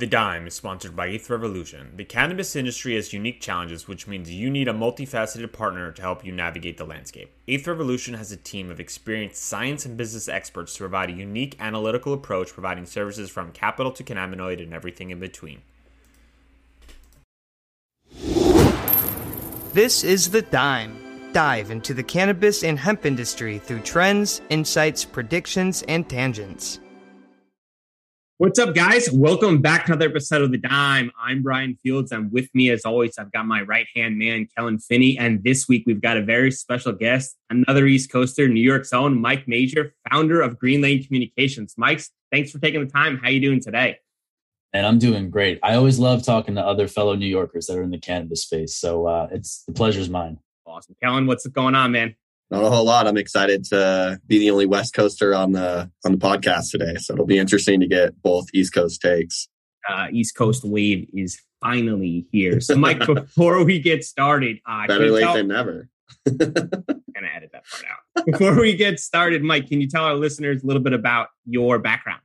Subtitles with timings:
[0.00, 1.92] The Dime is sponsored by Eighth Revolution.
[1.96, 6.24] The cannabis industry has unique challenges, which means you need a multifaceted partner to help
[6.24, 7.30] you navigate the landscape.
[7.46, 11.54] Eighth Revolution has a team of experienced science and business experts to provide a unique
[11.60, 15.60] analytical approach, providing services from capital to cannabinoid and everything in between.
[19.74, 21.30] This is The Dime.
[21.34, 26.80] Dive into the cannabis and hemp industry through trends, insights, predictions, and tangents.
[28.40, 29.10] What's up, guys?
[29.12, 31.10] Welcome back to another episode of The Dime.
[31.20, 34.78] I'm Brian Fields, and with me, as always, I've got my right hand man, Kellen
[34.78, 35.18] Finney.
[35.18, 39.20] And this week, we've got a very special guest, another East Coaster, New York's own
[39.20, 41.74] Mike Mejer, founder of Green Lane Communications.
[41.76, 42.00] Mike,
[42.32, 43.18] thanks for taking the time.
[43.18, 43.98] How you doing today?
[44.72, 45.58] And I'm doing great.
[45.62, 48.74] I always love talking to other fellow New Yorkers that are in the cannabis space.
[48.74, 50.38] So uh, it's the pleasure's mine.
[50.64, 50.96] Awesome.
[51.02, 52.16] Kellen, what's going on, man?
[52.50, 53.06] Not a whole lot.
[53.06, 57.14] I'm excited to be the only West Coaster on the on the podcast today, so
[57.14, 59.48] it'll be interesting to get both East Coast takes.
[59.88, 62.60] Uh, East Coast wave is finally here.
[62.60, 65.88] So, Mike, before we get started, uh, better late tell- than never.
[66.26, 66.42] And
[66.88, 68.26] I'm gonna edit that part out.
[68.26, 71.78] Before we get started, Mike, can you tell our listeners a little bit about your
[71.78, 72.20] background?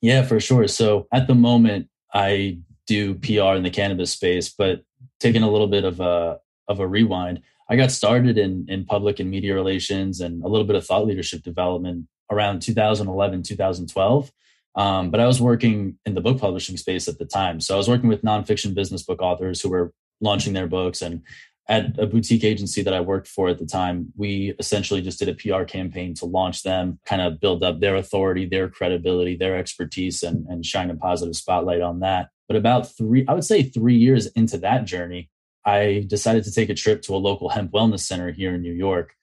[0.00, 0.68] Yeah, for sure.
[0.68, 4.82] So at the moment, I do PR in the cannabis space, but
[5.18, 9.20] taking a little bit of a of a rewind, I got started in in public
[9.20, 14.32] and media relations and a little bit of thought leadership development around 2011, 2012.
[14.76, 17.60] Um, but I was working in the book publishing space at the time.
[17.60, 21.00] So I was working with nonfiction business book authors who were launching their books.
[21.00, 21.22] And
[21.68, 25.28] at a boutique agency that I worked for at the time, we essentially just did
[25.28, 29.56] a PR campaign to launch them, kind of build up their authority, their credibility, their
[29.56, 32.28] expertise, and, and shine a positive spotlight on that.
[32.48, 35.30] But about three, I would say three years into that journey,
[35.64, 38.72] I decided to take a trip to a local hemp wellness center here in New
[38.72, 39.14] York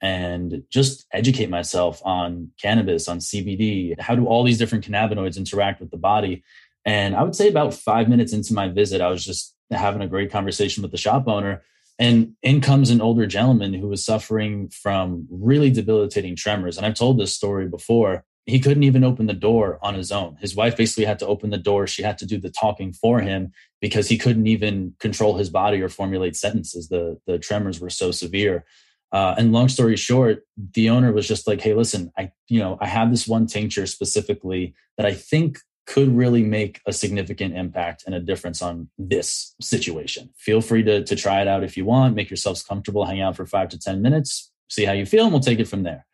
[0.00, 3.98] and just educate myself on cannabis, on CBD.
[4.00, 6.42] How do all these different cannabinoids interact with the body?
[6.84, 10.08] And I would say about five minutes into my visit, I was just having a
[10.08, 11.62] great conversation with the shop owner.
[11.98, 16.78] And in comes an older gentleman who was suffering from really debilitating tremors.
[16.78, 20.36] And I've told this story before he couldn't even open the door on his own.
[20.40, 21.86] His wife basically had to open the door.
[21.86, 25.80] She had to do the talking for him because he couldn't even control his body
[25.80, 26.88] or formulate sentences.
[26.88, 28.64] The the tremors were so severe.
[29.12, 30.44] Uh, and long story short,
[30.74, 33.86] the owner was just like, "Hey, listen, I you know I have this one tincture
[33.86, 39.54] specifically that I think could really make a significant impact and a difference on this
[39.60, 40.30] situation.
[40.36, 42.14] Feel free to to try it out if you want.
[42.14, 43.04] Make yourselves comfortable.
[43.06, 44.52] Hang out for five to ten minutes.
[44.68, 46.06] See how you feel, and we'll take it from there."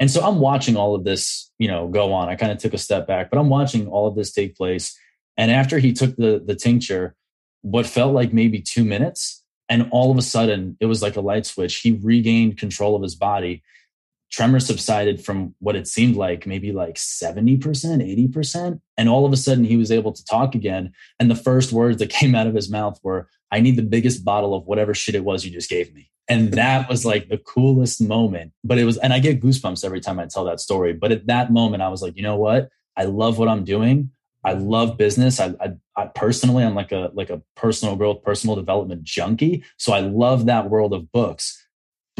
[0.00, 2.30] And so I'm watching all of this, you know, go on.
[2.30, 4.98] I kind of took a step back, but I'm watching all of this take place.
[5.36, 7.14] And after he took the the tincture,
[7.62, 11.20] what felt like maybe two minutes, and all of a sudden it was like a
[11.20, 11.76] light switch.
[11.76, 13.62] He regained control of his body.
[14.30, 18.80] Tremor subsided from what it seemed like maybe like 70%, 80%.
[18.96, 20.92] And all of a sudden he was able to talk again.
[21.18, 24.24] And the first words that came out of his mouth were, I need the biggest
[24.24, 26.10] bottle of whatever shit it was you just gave me.
[26.28, 28.52] And that was like the coolest moment.
[28.62, 30.92] But it was, and I get goosebumps every time I tell that story.
[30.92, 32.68] But at that moment, I was like, you know what?
[32.96, 34.12] I love what I'm doing.
[34.44, 35.40] I love business.
[35.40, 39.64] I, I, I, personally, I'm like a like a personal growth, personal development junkie.
[39.76, 41.66] So I love that world of books.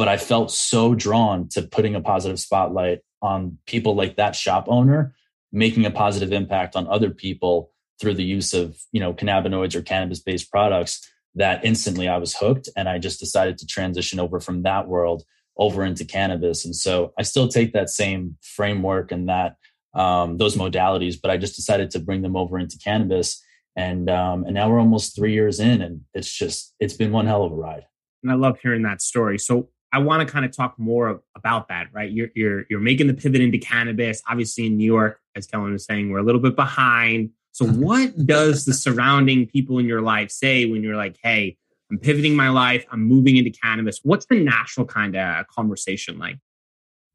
[0.00, 4.64] But I felt so drawn to putting a positive spotlight on people like that shop
[4.66, 5.14] owner,
[5.52, 9.82] making a positive impact on other people through the use of you know cannabinoids or
[9.82, 14.40] cannabis based products that instantly I was hooked and I just decided to transition over
[14.40, 15.22] from that world
[15.58, 16.64] over into cannabis.
[16.64, 19.56] And so I still take that same framework and that
[19.92, 23.44] um, those modalities, but I just decided to bring them over into cannabis.
[23.76, 27.26] And um, and now we're almost three years in, and it's just it's been one
[27.26, 27.84] hell of a ride.
[28.22, 29.38] And I love hearing that story.
[29.38, 32.10] So I want to kind of talk more about that, right?
[32.10, 34.22] You're you're you're making the pivot into cannabis.
[34.28, 37.30] Obviously, in New York, as Kellen was saying, we're a little bit behind.
[37.52, 37.82] So, mm-hmm.
[37.82, 41.56] what does the surrounding people in your life say when you're like, hey,
[41.90, 44.00] I'm pivoting my life, I'm moving into cannabis?
[44.02, 46.38] What's the natural kind of conversation like?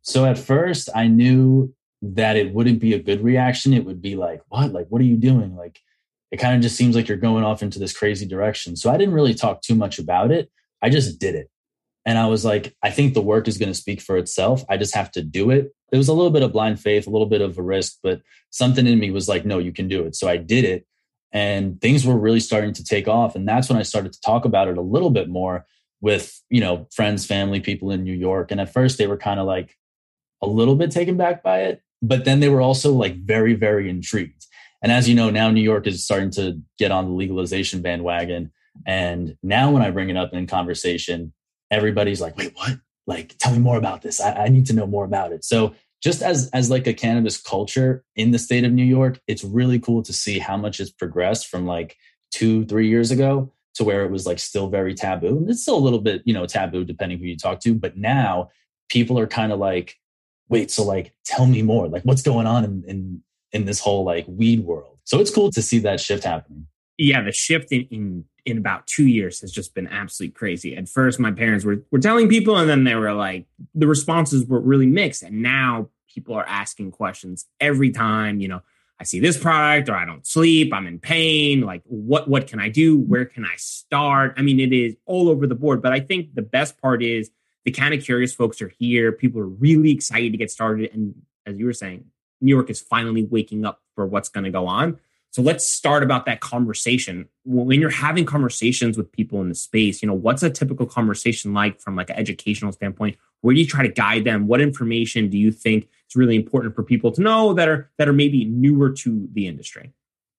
[0.02, 3.74] So, at first, I knew that it wouldn't be a good reaction.
[3.74, 4.72] It would be like, what?
[4.74, 5.56] Like, what are you doing?
[5.56, 5.80] Like,
[6.32, 8.76] it kind of just seems like you're going off into this crazy direction.
[8.76, 10.52] So, I didn't really talk too much about it.
[10.82, 11.50] I just did it.
[12.06, 14.64] And I was like, I think the work is going to speak for itself.
[14.70, 15.74] I just have to do it.
[15.92, 18.22] It was a little bit of blind faith, a little bit of a risk, but
[18.52, 20.16] something in me was like, no, you can do it.
[20.16, 20.86] So I did it.
[21.32, 23.36] And things were really starting to take off.
[23.36, 25.66] And that's when I started to talk about it a little bit more
[26.00, 28.52] with, you know, friends, family, people in New York.
[28.52, 29.76] And at first they were kind of like
[30.42, 31.82] a little bit taken back by it.
[32.02, 34.46] But then they were also like very, very intrigued.
[34.82, 38.52] And as you know, now New York is starting to get on the legalization bandwagon.
[38.86, 41.34] And now when I bring it up in conversation,
[41.72, 42.80] everybody's like, wait, what?
[43.08, 44.20] Like, tell me more about this.
[44.20, 45.46] I, I need to know more about it.
[45.46, 49.44] So just as as like a cannabis culture in the state of New York, it's
[49.44, 51.98] really cool to see how much it's progressed from like
[52.32, 55.38] two, three years ago to where it was like still very taboo.
[55.38, 57.74] And it's still a little bit, you know, taboo depending who you talk to.
[57.74, 58.50] But now
[58.90, 59.96] people are kind of like,
[60.50, 61.88] wait, so like tell me more.
[61.88, 65.00] Like what's going on in, in in this whole like weed world.
[65.06, 66.68] So it's cool to see that shift happening.
[66.98, 70.76] Yeah, the shift in, in in about two years has just been absolutely crazy.
[70.76, 74.46] At first, my parents were were telling people, and then they were like, the responses
[74.46, 75.24] were really mixed.
[75.24, 78.40] And now people are asking questions every time.
[78.40, 78.62] You know,
[79.00, 81.62] I see this product, or I don't sleep, I'm in pain.
[81.62, 82.98] Like, what what can I do?
[82.98, 84.36] Where can I start?
[84.38, 85.82] I mean, it is all over the board.
[85.82, 87.32] But I think the best part is
[87.66, 89.12] the kind of curious folks are here.
[89.12, 91.16] People are really excited to get started, and
[91.46, 92.06] as you were saying,
[92.42, 95.00] New York is finally waking up for what's going to go on.
[95.36, 97.28] So let's start about that conversation.
[97.44, 101.54] When you're having conversations with people in the space, you know, what's a typical conversation
[101.54, 103.18] like from like an educational standpoint?
[103.42, 104.48] Where do you try to guide them?
[104.48, 108.08] What information do you think is really important for people to know that are that
[108.08, 109.92] are maybe newer to the industry?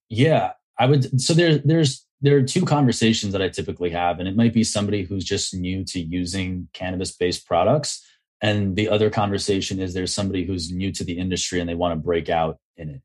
[0.09, 4.27] Yeah, I would so there there's there are two conversations that I typically have and
[4.27, 8.03] it might be somebody who's just new to using cannabis based products
[8.41, 11.93] and the other conversation is there's somebody who's new to the industry and they want
[11.93, 13.03] to break out in it.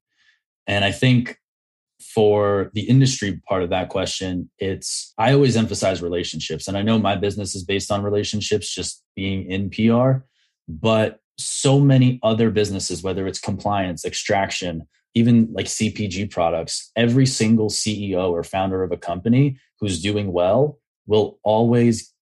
[0.68, 1.41] And I think
[2.02, 6.68] for the industry part of that question, it's I always emphasize relationships.
[6.68, 10.24] And I know my business is based on relationships, just being in PR,
[10.68, 17.70] but so many other businesses, whether it's compliance, extraction, even like CPG products, every single
[17.70, 22.14] CEO or founder of a company who's doing well will always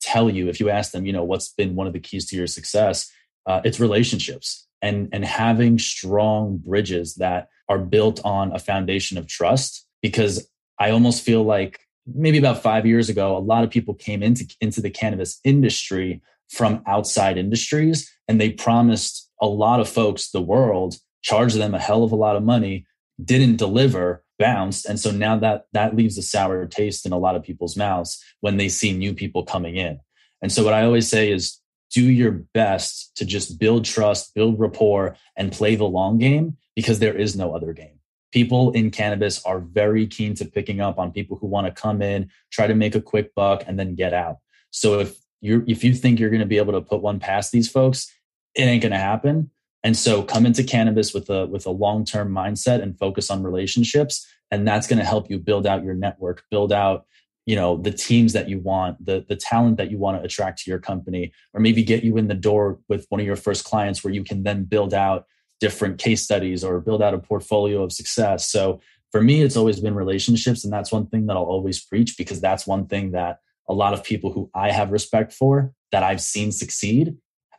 [0.00, 2.36] tell you if you ask them, you know, what's been one of the keys to
[2.36, 3.10] your success,
[3.46, 9.26] uh, it's relationships and and having strong bridges that are built on a foundation of
[9.26, 10.48] trust because
[10.78, 14.46] I almost feel like maybe about 5 years ago a lot of people came into
[14.60, 20.40] into the cannabis industry from outside industries and they promised a lot of folks the
[20.40, 22.86] world charged them a hell of a lot of money
[23.22, 27.36] didn't deliver bounced and so now that that leaves a sour taste in a lot
[27.36, 30.00] of people's mouths when they see new people coming in.
[30.40, 31.60] And so what i always say is
[31.90, 37.00] do your best to just build trust, build rapport, and play the long game because
[37.00, 37.98] there is no other game.
[38.30, 42.00] People in cannabis are very keen to picking up on people who want to come
[42.00, 44.36] in, try to make a quick buck, and then get out.
[44.70, 47.50] So if you if you think you're going to be able to put one past
[47.50, 48.14] these folks,
[48.54, 49.50] it ain't going to happen.
[49.82, 53.42] And so come into cannabis with a with a long term mindset and focus on
[53.42, 57.06] relationships, and that's going to help you build out your network, build out
[57.44, 60.62] you know the teams that you want the the talent that you want to attract
[60.62, 63.64] to your company or maybe get you in the door with one of your first
[63.64, 65.24] clients where you can then build out
[65.60, 69.80] different case studies or build out a portfolio of success so for me it's always
[69.80, 73.40] been relationships and that's one thing that I'll always preach because that's one thing that
[73.68, 77.16] a lot of people who I have respect for that I've seen succeed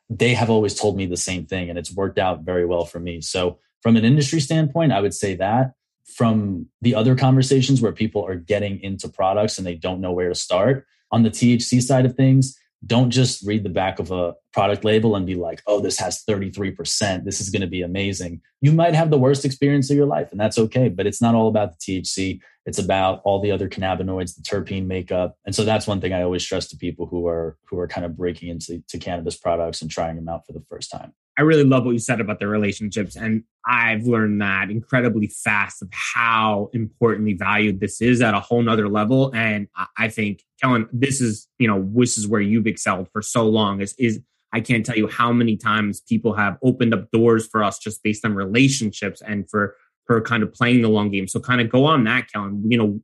[0.10, 3.00] they have always told me the same thing and it's worked out very well for
[3.00, 5.74] me so from an industry standpoint I would say that
[6.10, 10.30] from the other conversations where people are getting into products and they don't know where
[10.30, 10.86] to start.
[11.12, 15.16] On the THC side of things, don't just read the back of a product label
[15.16, 17.26] and be like, oh, this has 33%.
[17.26, 18.42] This is going to be amazing.
[18.62, 20.90] You might have the worst experience of your life, and that's okay.
[20.90, 24.86] But it's not all about the THC, it's about all the other cannabinoids, the terpene
[24.86, 25.36] makeup.
[25.46, 28.06] And so that's one thing I always stress to people who are who are kind
[28.06, 31.14] of breaking into to cannabis products and trying them out for the first time.
[31.40, 33.16] I really love what you said about the relationships.
[33.16, 38.62] And I've learned that incredibly fast of how importantly valued this is at a whole
[38.62, 39.34] nother level.
[39.34, 43.48] And I think, Kellen, this is, you know, this is where you've excelled for so
[43.48, 44.20] long is, is
[44.52, 48.04] I can't tell you how many times people have opened up doors for us just
[48.04, 49.78] based on relationships and for,
[50.08, 51.30] for kind of playing the long game.
[51.30, 53.00] So kind of go on that, Kellen, you know,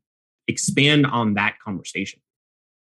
[0.50, 2.20] expand on that conversation.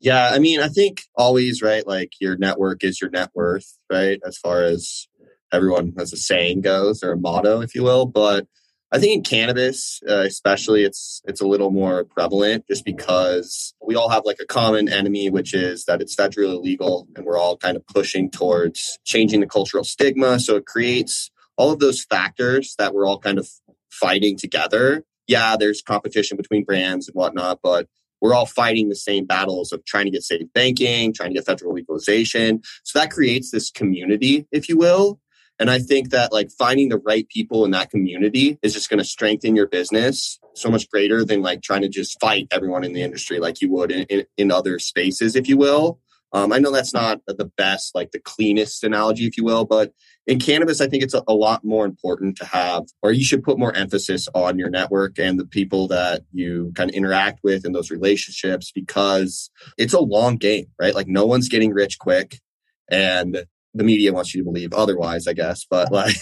[0.02, 1.88] Yeah, I mean, I think always, right?
[1.88, 4.20] Like your network is your net worth, right?
[4.26, 5.08] As far as
[5.52, 8.06] everyone has a saying goes or a motto, if you will.
[8.06, 8.48] But
[8.92, 13.96] I think in cannabis, uh, especially, it's it's a little more prevalent just because we
[13.96, 17.58] all have like a common enemy, which is that it's federally illegal, and we're all
[17.58, 20.40] kind of pushing towards changing the cultural stigma.
[20.40, 23.50] So it creates all of those factors that we're all kind of
[23.90, 25.04] fighting together.
[25.28, 27.88] Yeah, there's competition between brands and whatnot, but
[28.22, 31.46] we're all fighting the same battles of trying to get safe banking, trying to get
[31.46, 32.62] federal legalization.
[32.84, 35.20] So that creates this community, if you will,
[35.60, 39.00] and I think that like finding the right people in that community is just going
[39.00, 42.94] to strengthen your business so much greater than like trying to just fight everyone in
[42.94, 46.00] the industry like you would in, in, in other spaces, if you will.
[46.34, 49.94] Um, I know that's not the best, like the cleanest analogy, if you will, but
[50.26, 53.44] in cannabis, I think it's a, a, lot more important to have, or you should
[53.44, 57.66] put more emphasis on your network and the people that you kind of interact with
[57.66, 60.94] in those relationships because it's a long game, right?
[60.94, 62.42] Like no one's getting rich quick.
[62.90, 63.46] And
[63.78, 65.66] the media wants you to believe otherwise, I guess.
[65.70, 66.16] But like,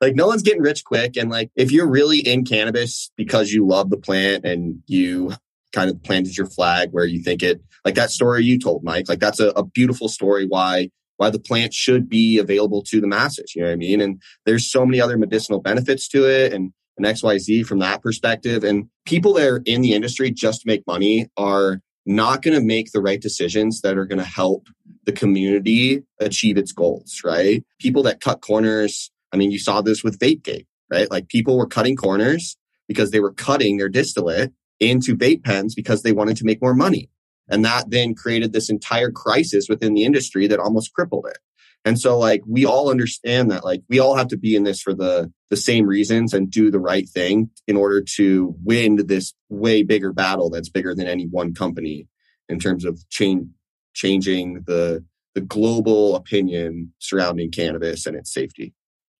[0.00, 1.16] like no one's getting rich quick.
[1.16, 5.32] And like, if you're really in cannabis because you love the plant and you
[5.72, 9.08] kind of planted your flag where you think it, like that story you told, Mike,
[9.08, 13.06] like that's a, a beautiful story why why the plant should be available to the
[13.06, 13.54] masses.
[13.54, 14.00] You know what I mean?
[14.00, 18.64] And there's so many other medicinal benefits to it and, and XYZ from that perspective.
[18.64, 22.64] And people that are in the industry just to make money are not going to
[22.64, 24.68] make the right decisions that are going to help
[25.04, 27.64] the community achieve its goals, right?
[27.78, 29.10] People that cut corners.
[29.32, 31.10] I mean, you saw this with VapeGate, right?
[31.10, 32.56] Like people were cutting corners
[32.88, 36.74] because they were cutting their distillate into vape pens because they wanted to make more
[36.74, 37.08] money.
[37.48, 41.38] And that then created this entire crisis within the industry that almost crippled it.
[41.84, 44.80] And so like we all understand that like we all have to be in this
[44.80, 49.34] for the the same reasons and do the right thing in order to win this
[49.50, 52.08] way bigger battle that's bigger than any one company
[52.48, 53.46] in terms of change
[53.94, 58.72] changing the the global opinion surrounding cannabis and its safety.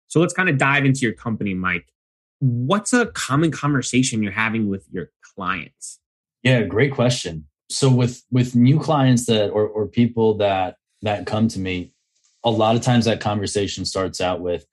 [0.07, 1.87] So let's kind of dive into your company, Mike.
[2.39, 5.99] What's a common conversation you're having with your clients?
[6.43, 7.47] Yeah, great question.
[7.69, 11.94] So with with new clients that or or people that that come to me,
[12.45, 14.67] a lot of times that conversation starts out with,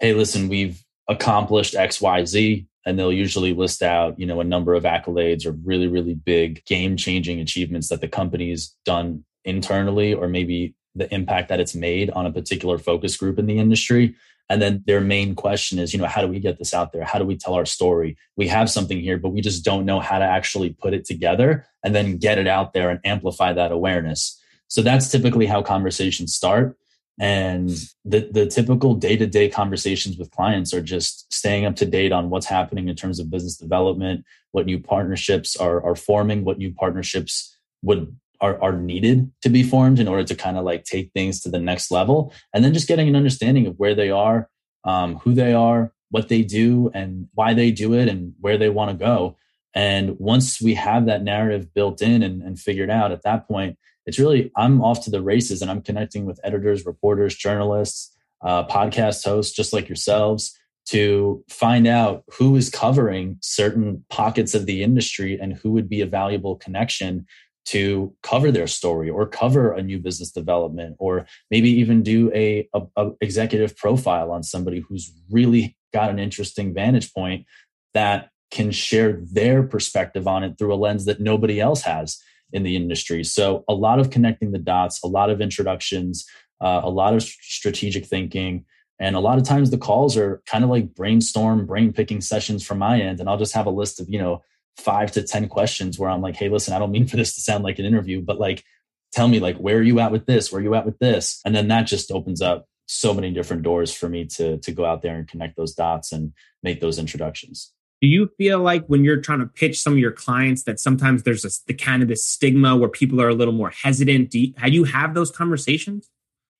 [0.00, 4.84] "Hey, listen, we've accomplished XYZ." And they'll usually list out, you know, a number of
[4.84, 11.12] accolades or really, really big game-changing achievements that the company's done internally, or maybe the
[11.12, 14.14] impact that it's made on a particular focus group in the industry.
[14.48, 17.02] And then their main question is, you know, how do we get this out there?
[17.02, 18.16] How do we tell our story?
[18.36, 21.66] We have something here, but we just don't know how to actually put it together
[21.82, 24.40] and then get it out there and amplify that awareness.
[24.68, 26.76] So that's typically how conversations start.
[27.18, 27.70] And
[28.04, 32.12] the, the typical day to day conversations with clients are just staying up to date
[32.12, 36.58] on what's happening in terms of business development, what new partnerships are, are forming, what
[36.58, 40.84] new partnerships would are, are needed to be formed in order to kind of like
[40.84, 42.34] take things to the next level.
[42.52, 44.50] And then just getting an understanding of where they are
[44.84, 48.68] um, who they are what they do and why they do it and where they
[48.68, 49.36] want to go.
[49.74, 53.78] And once we have that narrative built in and, and figured out at that point
[54.06, 58.66] it's really i'm off to the races and i'm connecting with editors reporters journalists uh,
[58.66, 64.82] podcast hosts just like yourselves to find out who is covering certain pockets of the
[64.82, 67.26] industry and who would be a valuable connection
[67.64, 72.68] to cover their story or cover a new business development or maybe even do a,
[72.72, 77.44] a, a, executive profile on somebody who's really got an interesting vantage point
[77.92, 82.20] that can share their perspective on it through a lens that nobody else has
[82.52, 86.26] in the industry so a lot of connecting the dots a lot of introductions
[86.60, 88.64] uh, a lot of strategic thinking
[88.98, 92.64] and a lot of times the calls are kind of like brainstorm brain picking sessions
[92.64, 94.42] from my end and i'll just have a list of you know
[94.76, 97.40] five to 10 questions where I'm like, hey, listen, I don't mean for this to
[97.40, 98.64] sound like an interview, but like,
[99.12, 100.52] tell me, like, where are you at with this?
[100.52, 101.40] Where are you at with this?
[101.44, 104.84] And then that just opens up so many different doors for me to, to go
[104.84, 107.72] out there and connect those dots and make those introductions.
[108.02, 111.22] Do you feel like when you're trying to pitch some of your clients that sometimes
[111.22, 114.30] there's a, the cannabis stigma where people are a little more hesitant?
[114.30, 116.10] Do you, how do you have those conversations?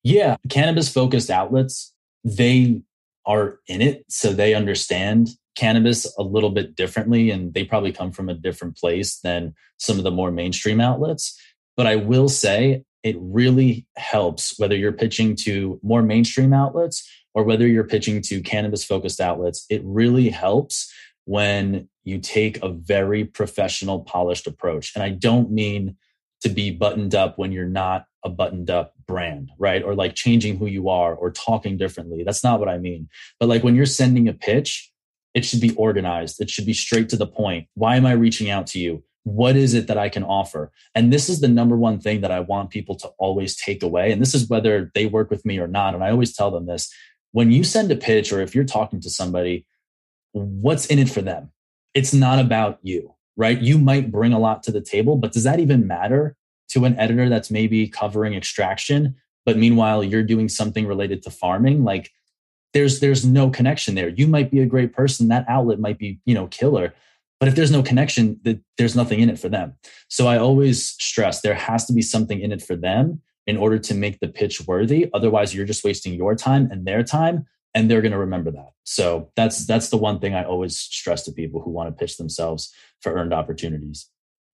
[0.03, 2.81] Yeah, cannabis focused outlets, they
[3.25, 4.05] are in it.
[4.09, 8.77] So they understand cannabis a little bit differently and they probably come from a different
[8.77, 11.39] place than some of the more mainstream outlets.
[11.75, 17.43] But I will say it really helps whether you're pitching to more mainstream outlets or
[17.43, 19.65] whether you're pitching to cannabis focused outlets.
[19.69, 20.91] It really helps
[21.27, 24.93] when you take a very professional, polished approach.
[24.95, 25.97] And I don't mean
[26.39, 29.83] to be buttoned up when you're not a buttoned up brand, right?
[29.83, 32.23] Or like changing who you are or talking differently.
[32.23, 33.09] That's not what I mean.
[33.41, 34.89] But like when you're sending a pitch,
[35.33, 36.39] it should be organized.
[36.39, 37.67] It should be straight to the point.
[37.73, 39.03] Why am I reaching out to you?
[39.23, 40.71] What is it that I can offer?
[40.95, 44.13] And this is the number one thing that I want people to always take away.
[44.13, 45.93] And this is whether they work with me or not.
[45.93, 46.89] And I always tell them this
[47.33, 49.65] when you send a pitch or if you're talking to somebody,
[50.37, 51.51] what's in it for them?
[51.93, 53.59] It's not about you, right?
[53.59, 56.35] You might bring a lot to the table, but does that even matter
[56.69, 59.15] to an editor that's maybe covering extraction?
[59.45, 61.83] But meanwhile, you're doing something related to farming.
[61.83, 62.11] Like
[62.73, 64.09] there's there's no connection there.
[64.09, 66.93] You might be a great person, that outlet might be, you know, killer.
[67.39, 69.75] But if there's no connection, that there's nothing in it for them.
[70.09, 73.79] So I always stress there has to be something in it for them in order
[73.79, 75.09] to make the pitch worthy.
[75.13, 78.69] Otherwise, you're just wasting your time and their time, and they're going to remember that.
[78.83, 82.17] So that's that's the one thing I always stress to people who want to pitch
[82.17, 84.09] themselves for earned opportunities.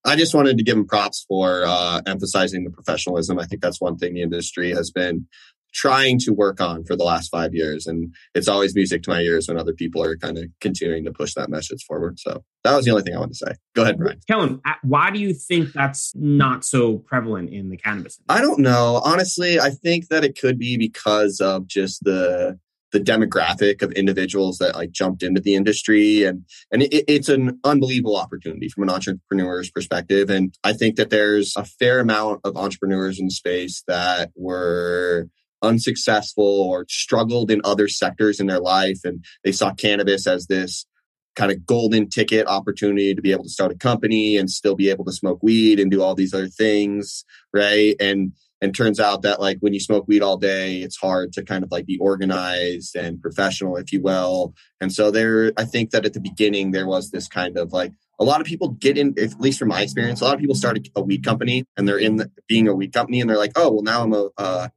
[0.06, 3.38] I just wanted to give them props for uh, emphasizing the professionalism.
[3.38, 5.26] I think that's one thing the industry has been
[5.74, 7.86] trying to work on for the last five years.
[7.86, 11.12] And it's always music to my ears when other people are kind of continuing to
[11.12, 12.18] push that message forward.
[12.20, 13.52] So that was the only thing I wanted to say.
[13.74, 14.20] Go ahead, Brian.
[14.30, 18.18] Kellen, why do you think that's not so prevalent in the cannabis?
[18.18, 18.24] Industry?
[18.28, 19.00] I don't know.
[19.04, 22.58] Honestly, I think that it could be because of just the
[22.94, 26.22] the demographic of individuals that like jumped into the industry.
[26.22, 30.30] And and it, it's an unbelievable opportunity from an entrepreneur's perspective.
[30.30, 35.28] And i think that there's a fair amount of entrepreneurs in space that were
[35.60, 39.00] unsuccessful or struggled in other sectors in their life.
[39.04, 40.86] And they saw cannabis as this
[41.34, 44.90] kind of golden ticket opportunity to be able to start a company and still be
[44.90, 47.24] able to smoke weed and do all these other things
[47.54, 47.94] right?
[48.00, 48.32] And
[48.64, 51.62] and turns out that like when you smoke weed all day it's hard to kind
[51.62, 54.54] of like be organized and professional if you will.
[54.80, 57.92] And so there i think that at the beginning there was this kind of like
[58.18, 60.54] a lot of people get in at least from my experience a lot of people
[60.54, 63.38] start a, a weed company and they're in the, being a weed company and they're
[63.38, 64.70] like oh well now i'm a, a,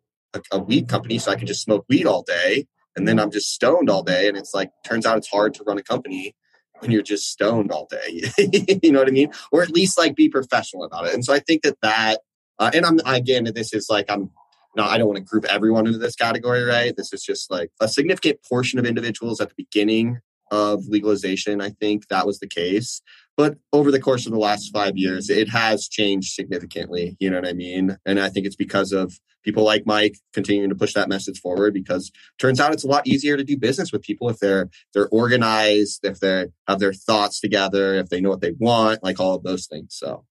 [0.51, 2.67] a weed company so i can just smoke weed all day
[2.98, 4.27] and then i'm just stoned all day.
[4.27, 6.36] And it's like turns out it's hard to run a company
[6.79, 8.24] when you're just stoned all day.
[8.84, 9.32] You know what i mean?
[9.51, 11.13] Or at least like be professional about it.
[11.13, 12.20] And so i think that that
[12.60, 14.32] uh, and I'm again, this is like I'm
[14.76, 16.96] no, I don't want to group everyone into this category, right?
[16.96, 20.20] This is just like a significant portion of individuals at the beginning
[20.52, 21.62] of legalization.
[21.62, 23.02] I think that was the case.
[23.36, 27.18] But over the course of the last five years, it has changed significantly.
[27.20, 27.98] You know what I mean?
[28.06, 31.74] And I think it's because of people like Mike continuing to push that message forward
[31.74, 35.10] because turns out it's a lot easier to do business with people if they're they're
[35.10, 39.36] organized, if they have their thoughts together, if they know what they want, like all
[39.36, 39.96] of those things.
[39.98, 40.26] So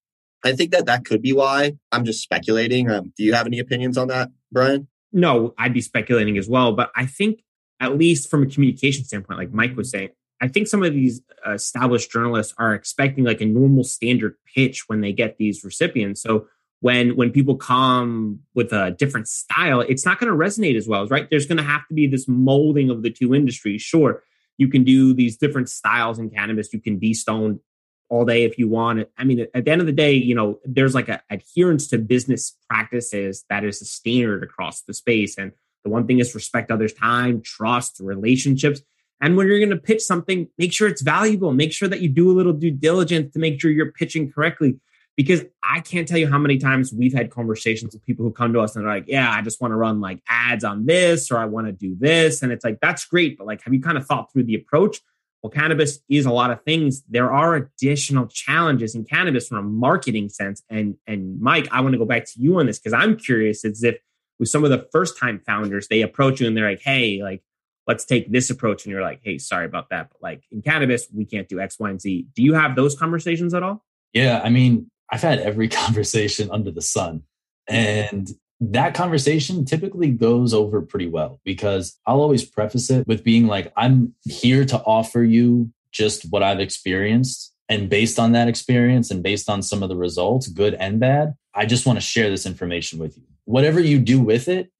[0.46, 1.76] I think that that could be why.
[1.92, 2.90] I'm just speculating.
[2.90, 4.88] Um, do you have any opinions on that, Brian?
[5.12, 6.72] No, I'd be speculating as well.
[6.72, 7.42] But I think,
[7.80, 10.10] at least from a communication standpoint, like Mike was saying,
[10.40, 15.00] I think some of these established journalists are expecting like a normal standard pitch when
[15.00, 16.22] they get these recipients.
[16.22, 16.46] So
[16.80, 21.06] when when people come with a different style, it's not going to resonate as well,
[21.06, 21.28] right?
[21.30, 23.80] There's going to have to be this molding of the two industries.
[23.80, 24.22] Sure,
[24.58, 26.72] you can do these different styles in cannabis.
[26.72, 27.60] You can be stoned
[28.08, 29.08] all day if you want.
[29.18, 31.98] I mean, at the end of the day, you know, there's like a adherence to
[31.98, 35.36] business practices that is a standard across the space.
[35.38, 35.52] And
[35.84, 38.80] the one thing is respect others' time, trust, relationships.
[39.20, 41.52] And when you're going to pitch something, make sure it's valuable.
[41.52, 44.78] Make sure that you do a little due diligence to make sure you're pitching correctly.
[45.16, 48.52] Because I can't tell you how many times we've had conversations with people who come
[48.52, 51.30] to us and they're like, yeah, I just want to run like ads on this
[51.30, 52.42] or I want to do this.
[52.42, 53.38] And it's like, that's great.
[53.38, 55.00] But like, have you kind of thought through the approach?
[55.42, 57.02] Well, cannabis is a lot of things.
[57.08, 60.62] There are additional challenges in cannabis from a marketing sense.
[60.68, 63.64] And and Mike, I want to go back to you on this because I'm curious.
[63.64, 63.96] It's if
[64.38, 67.42] with some of the first time founders, they approach you and they're like, hey, like,
[67.86, 68.84] let's take this approach.
[68.84, 70.10] And you're like, hey, sorry about that.
[70.10, 72.26] But like in cannabis, we can't do X, Y, and Z.
[72.34, 73.84] Do you have those conversations at all?
[74.12, 74.40] Yeah.
[74.42, 77.22] I mean, I've had every conversation under the sun.
[77.68, 78.28] And
[78.60, 83.72] that conversation typically goes over pretty well because I'll always preface it with being like,
[83.76, 87.52] I'm here to offer you just what I've experienced.
[87.68, 91.34] And based on that experience and based on some of the results, good and bad,
[91.54, 93.24] I just want to share this information with you.
[93.44, 94.70] Whatever you do with it,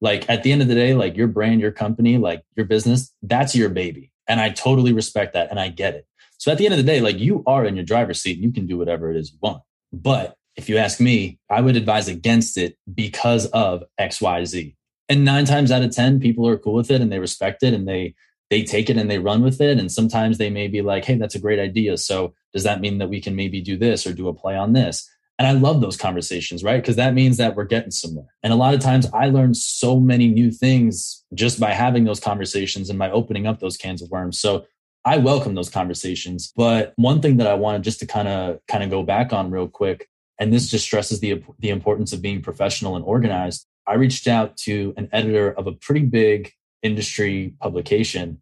[0.00, 3.12] like at the end of the day, like your brand, your company, like your business,
[3.22, 4.12] that's your baby.
[4.28, 6.06] And I totally respect that and I get it.
[6.38, 8.44] So at the end of the day, like you are in your driver's seat and
[8.44, 9.62] you can do whatever it is you want.
[9.92, 14.76] But if you ask me, I would advise against it because of XYZ.
[15.08, 17.72] And nine times out of 10, people are cool with it and they respect it
[17.72, 18.14] and they
[18.50, 19.78] they take it and they run with it.
[19.78, 21.96] And sometimes they may be like, hey, that's a great idea.
[21.96, 24.72] So does that mean that we can maybe do this or do a play on
[24.72, 25.08] this?
[25.38, 26.82] And I love those conversations, right?
[26.82, 28.26] Because that means that we're getting somewhere.
[28.42, 32.20] And a lot of times I learn so many new things just by having those
[32.20, 34.40] conversations and by opening up those cans of worms.
[34.40, 34.66] So
[35.04, 36.52] I welcome those conversations.
[36.54, 39.50] But one thing that I wanted just to kind of kind of go back on
[39.50, 40.08] real quick
[40.40, 43.66] and this just stresses the, the importance of being professional and organized.
[43.86, 48.40] I reached out to an editor of a pretty big industry publication.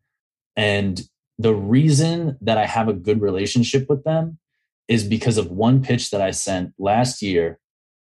[0.56, 1.02] And
[1.38, 4.38] the reason that I have a good relationship with them
[4.86, 7.58] is because of one pitch that I sent last year.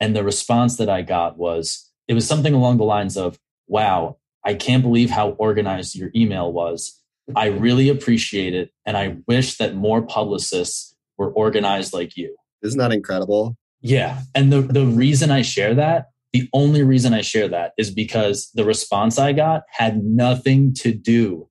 [0.00, 3.38] And the response that I got was it was something along the lines of,
[3.68, 7.00] wow, I can't believe how organized your email was.
[7.36, 8.72] I really appreciate it.
[8.84, 12.34] And I wish that more publicists were organized like you.
[12.62, 13.56] Isn't that incredible?
[13.80, 14.22] Yeah.
[14.34, 18.50] And the, the reason I share that, the only reason I share that is because
[18.54, 21.48] the response I got had nothing to do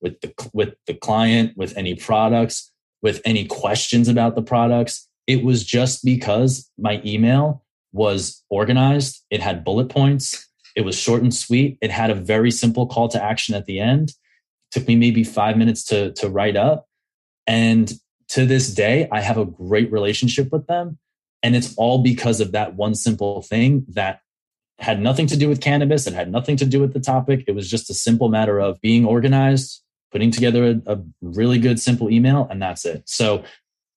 [0.00, 5.08] with the, with the client, with any products, with any questions about the products.
[5.26, 9.22] It was just because my email was organized.
[9.30, 10.48] It had bullet points.
[10.76, 11.78] It was short and sweet.
[11.80, 14.10] It had a very simple call to action at the end.
[14.10, 14.16] It
[14.72, 16.86] took me maybe five minutes to, to write up.
[17.46, 17.92] And
[18.30, 20.98] to this day, I have a great relationship with them.
[21.42, 24.20] And it's all because of that one simple thing that
[24.78, 26.06] had nothing to do with cannabis.
[26.06, 27.44] It had nothing to do with the topic.
[27.46, 31.80] It was just a simple matter of being organized, putting together a, a really good,
[31.80, 33.02] simple email, and that's it.
[33.06, 33.44] So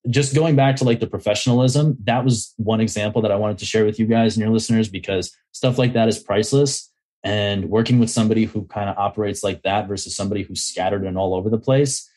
[0.10, 3.66] just going back to like the professionalism, that was one example that I wanted to
[3.66, 6.90] share with you guys and your listeners because stuff like that is priceless.
[7.22, 11.18] And working with somebody who kind of operates like that versus somebody who's scattered and
[11.18, 12.10] all over the place,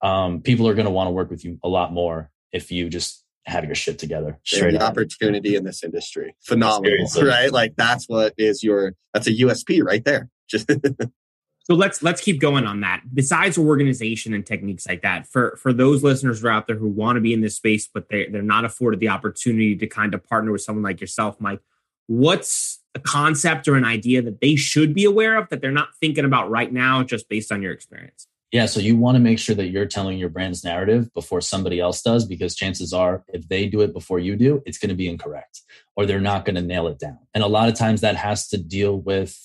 [0.00, 2.88] um, people are going to want to work with you a lot more if you
[2.88, 4.38] just have your shit together.
[4.44, 7.52] Straight the opportunity in this industry, phenomenal, right?
[7.52, 10.30] Like that's what is your that's a USP right there.
[10.48, 10.70] Just
[11.64, 13.02] So let's let's keep going on that.
[13.12, 16.88] Besides organization and techniques like that, for for those listeners who are out there who
[16.88, 20.12] want to be in this space, but they they're not afforded the opportunity to kind
[20.12, 21.60] of partner with someone like yourself, Mike.
[22.06, 25.88] What's a concept or an idea that they should be aware of that they're not
[25.98, 28.26] thinking about right now, just based on your experience?
[28.54, 31.80] Yeah, so you want to make sure that you're telling your brand's narrative before somebody
[31.80, 34.94] else does, because chances are, if they do it before you do, it's going to
[34.94, 35.62] be incorrect
[35.96, 37.18] or they're not going to nail it down.
[37.34, 39.36] And a lot of times that has to deal with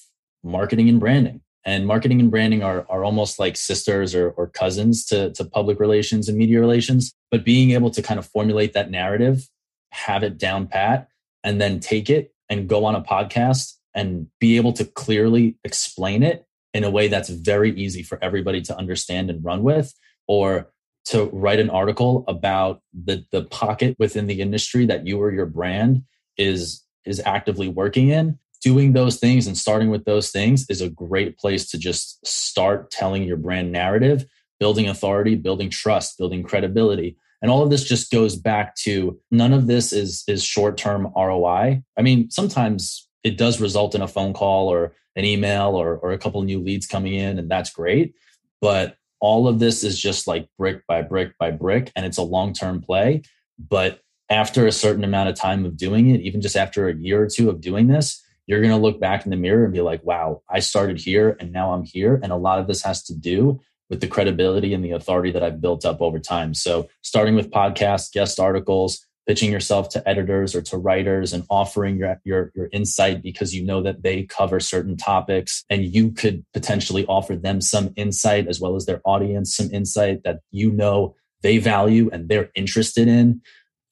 [0.43, 5.07] marketing and branding and marketing and branding are, are almost like sisters or, or cousins
[5.07, 8.91] to, to public relations and media relations but being able to kind of formulate that
[8.91, 9.49] narrative
[9.91, 11.07] have it down pat
[11.43, 16.23] and then take it and go on a podcast and be able to clearly explain
[16.23, 19.93] it in a way that's very easy for everybody to understand and run with
[20.27, 20.71] or
[21.05, 25.45] to write an article about the the pocket within the industry that you or your
[25.45, 26.03] brand
[26.37, 30.89] is is actively working in doing those things and starting with those things is a
[30.89, 34.25] great place to just start telling your brand narrative,
[34.59, 37.15] building authority, building trust, building credibility.
[37.41, 41.81] And all of this just goes back to none of this is is short-term ROI.
[41.97, 46.11] I mean, sometimes it does result in a phone call or an email or, or
[46.11, 48.15] a couple new leads coming in, and that's great.
[48.61, 52.23] But all of this is just like brick by brick by brick, and it's a
[52.23, 53.21] long-term play.
[53.59, 57.21] But after a certain amount of time of doing it, even just after a year
[57.21, 59.81] or two of doing this, you're going to look back in the mirror and be
[59.81, 62.19] like, wow, I started here and now I'm here.
[62.23, 65.43] And a lot of this has to do with the credibility and the authority that
[65.43, 66.53] I've built up over time.
[66.53, 71.97] So, starting with podcasts, guest articles, pitching yourself to editors or to writers and offering
[71.97, 76.43] your, your, your insight because you know that they cover certain topics and you could
[76.51, 81.15] potentially offer them some insight as well as their audience some insight that you know
[81.43, 83.39] they value and they're interested in.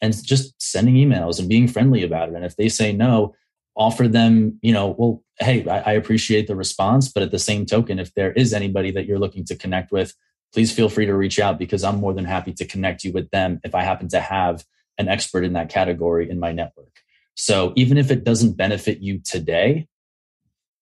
[0.02, 2.36] And just sending emails and being friendly about it.
[2.36, 3.36] And if they say no,
[3.76, 7.67] offer them, you know, well, hey, I, I, appreciate the response, but at the same
[7.67, 10.15] token, if there is anybody that you're looking to connect with,
[10.52, 13.30] please feel free to reach out because I'm more than happy to connect you with
[13.30, 14.63] them if I happen to have
[14.97, 17.01] an expert in that category in my network.
[17.36, 19.88] So even if it doesn't benefit you today,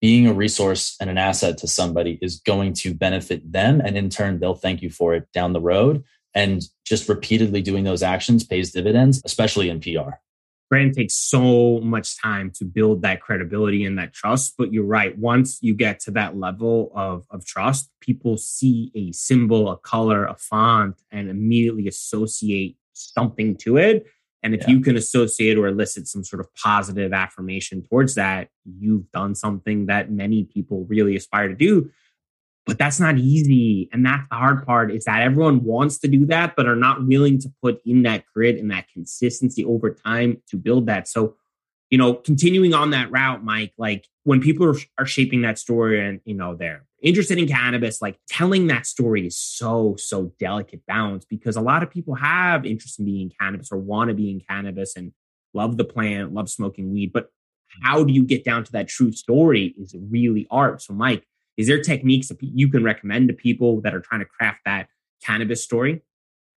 [0.01, 3.81] being a resource and an asset to somebody is going to benefit them.
[3.81, 6.03] And in turn, they'll thank you for it down the road.
[6.33, 10.15] And just repeatedly doing those actions pays dividends, especially in PR
[10.69, 14.55] brand takes so much time to build that credibility and that trust.
[14.57, 15.17] But you're right.
[15.17, 20.25] Once you get to that level of, of trust, people see a symbol, a color,
[20.25, 24.05] a font, and immediately associate something to it.
[24.43, 24.71] And if yeah.
[24.71, 29.87] you can associate or elicit some sort of positive affirmation towards that, you've done something
[29.87, 31.91] that many people really aspire to do
[32.65, 36.25] but that's not easy and that's the hard part is that everyone wants to do
[36.25, 40.41] that but are not willing to put in that grit and that consistency over time
[40.47, 41.35] to build that so
[41.89, 46.05] you know continuing on that route mike like when people are, are shaping that story
[46.05, 50.85] and you know they're interested in cannabis like telling that story is so so delicate
[50.85, 54.13] balance because a lot of people have interest in being in cannabis or want to
[54.13, 55.13] be in cannabis and
[55.53, 57.29] love the plant love smoking weed but
[57.83, 61.25] how do you get down to that true story is really art so mike
[61.57, 64.87] is there techniques that you can recommend to people that are trying to craft that
[65.23, 66.01] cannabis story?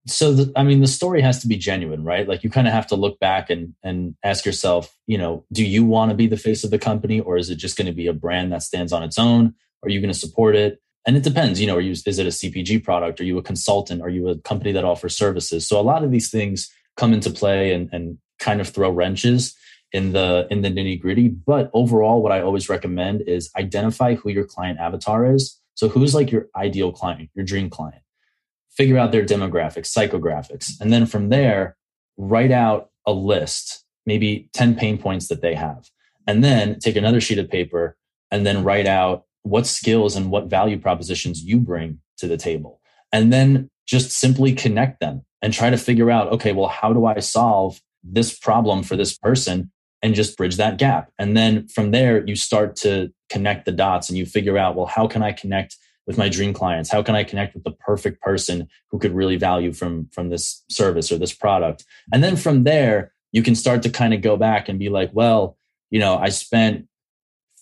[0.08, 2.28] So, the, I mean, the story has to be genuine, right?
[2.28, 5.66] Like you kind of have to look back and and ask yourself, you know, do
[5.66, 7.94] you want to be the face of the company, or is it just going to
[7.94, 9.54] be a brand that stands on its own?
[9.84, 10.82] Are you going to support it?
[11.06, 13.22] And it depends, you know, are you, is it a CPG product?
[13.22, 14.02] Are you a consultant?
[14.02, 15.66] Are you a company that offers services?
[15.68, 19.56] So a lot of these things come into play and, and kind of throw wrenches
[19.94, 21.30] in the in the nitty gritty.
[21.30, 25.60] But overall, what I always recommend is identify who your client avatar is.
[25.76, 28.02] So who's like your ideal client, your dream client.
[28.72, 31.78] Figure out their demographics, psychographics, and then from there,
[32.18, 35.90] write out a list, maybe 10 pain points that they have.
[36.28, 37.96] And then take another sheet of paper
[38.30, 42.82] and then write out what skills and what value propositions you bring to the table.
[43.12, 47.06] And then just simply connect them and try to figure out okay, well, how do
[47.06, 51.12] I solve this problem for this person and just bridge that gap.
[51.18, 54.86] And then from there, you start to connect the dots and you figure out, well,
[54.86, 56.92] how can I connect with my dream clients?
[56.92, 60.64] How can I connect with the perfect person who could really value from, from this
[60.70, 61.84] service or this product?
[62.14, 65.10] And then from there, you can start to kind of go back and be like,
[65.14, 65.58] well,
[65.90, 66.88] you know, I spent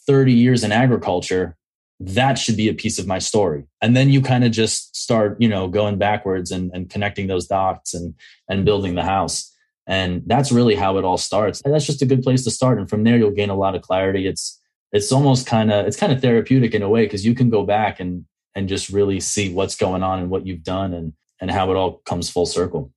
[0.05, 1.55] 30 years in agriculture
[1.99, 3.65] that should be a piece of my story.
[3.81, 7.47] And then you kind of just start you know going backwards and, and connecting those
[7.47, 8.13] dots and
[8.49, 9.51] and building the house.
[9.87, 11.61] And that's really how it all starts.
[11.61, 12.79] And that's just a good place to start.
[12.79, 14.27] And from there you'll gain a lot of clarity.
[14.27, 14.59] It's
[14.91, 17.65] it's almost kind of it's kind of therapeutic in a way because you can go
[17.65, 21.51] back and and just really see what's going on and what you've done and and
[21.51, 22.91] how it all comes full circle.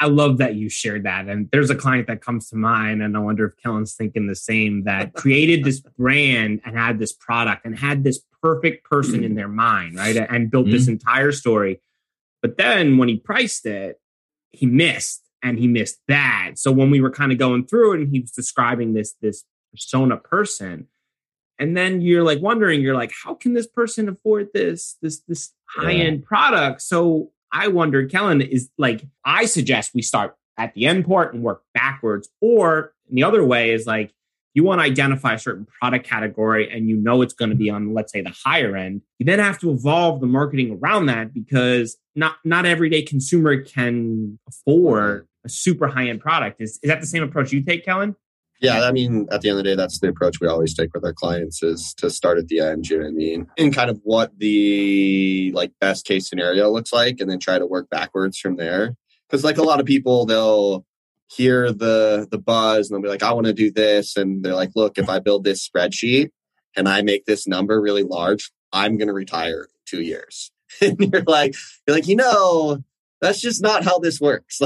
[0.00, 1.26] I love that you shared that.
[1.26, 4.34] And there's a client that comes to mind, and I wonder if Kellen's thinking the
[4.34, 9.34] same that created this brand and had this product and had this perfect person in
[9.34, 10.16] their mind, right?
[10.16, 10.92] And built this mm-hmm.
[10.92, 11.80] entire story.
[12.42, 14.00] But then when he priced it,
[14.52, 16.52] he missed and he missed that.
[16.54, 19.44] So when we were kind of going through it and he was describing this, this
[19.72, 20.86] persona person,
[21.58, 25.52] and then you're like wondering, you're like, how can this person afford this, this, this
[25.64, 26.26] high-end yeah.
[26.26, 26.82] product?
[26.82, 31.42] So I wonder, Kellen, is like, I suggest we start at the end part and
[31.42, 32.28] work backwards.
[32.40, 34.12] Or the other way is like,
[34.56, 37.68] you want to identify a certain product category and you know it's going to be
[37.68, 39.02] on, let's say, the higher end.
[39.18, 44.38] You then have to evolve the marketing around that because not not everyday consumer can
[44.48, 46.62] afford a super high end product.
[46.62, 48.16] Is is that the same approach you take, Kellen?
[48.62, 50.94] Yeah, I mean, at the end of the day, that's the approach we always take
[50.94, 53.46] with our clients is to start at the end, you know what I mean?
[53.58, 57.66] And kind of what the like best case scenario looks like and then try to
[57.66, 58.96] work backwards from there.
[59.30, 60.86] Cause like a lot of people, they'll
[61.28, 64.16] hear the the buzz and they'll be like, I want to do this.
[64.16, 66.30] And they're like, look, if I build this spreadsheet
[66.76, 70.50] and I make this number really large, I'm gonna retire two years.
[70.80, 71.54] and you're like,
[71.86, 72.82] you're like, you know,
[73.20, 74.60] that's just not how this works.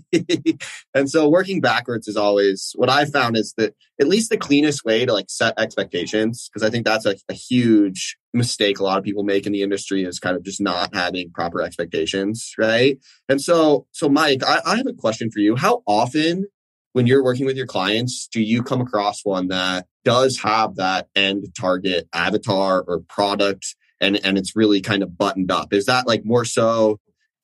[0.94, 4.84] and so working backwards is always what I found is that at least the cleanest
[4.84, 8.98] way to like set expectations, because I think that's a, a, huge mistake a lot
[8.98, 12.52] of people make in the industry is kind of just not having proper expectations.
[12.58, 12.98] Right.
[13.28, 15.56] And so, so Mike, I, I have a question for you.
[15.56, 16.46] How often
[16.92, 21.08] when you're working with your clients, do you come across one that does have that
[21.14, 25.72] end target avatar or product and, and it's really kind of buttoned up?
[25.72, 26.98] Is that like more so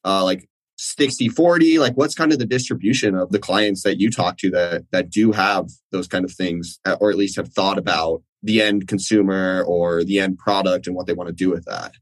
[0.05, 4.11] uh, like 60 40 like what's kind of the distribution of the clients that you
[4.11, 7.53] talk to that that do have those kind of things uh, or at least have
[7.53, 11.51] thought about the end consumer or the end product and what they want to do
[11.51, 11.93] with that?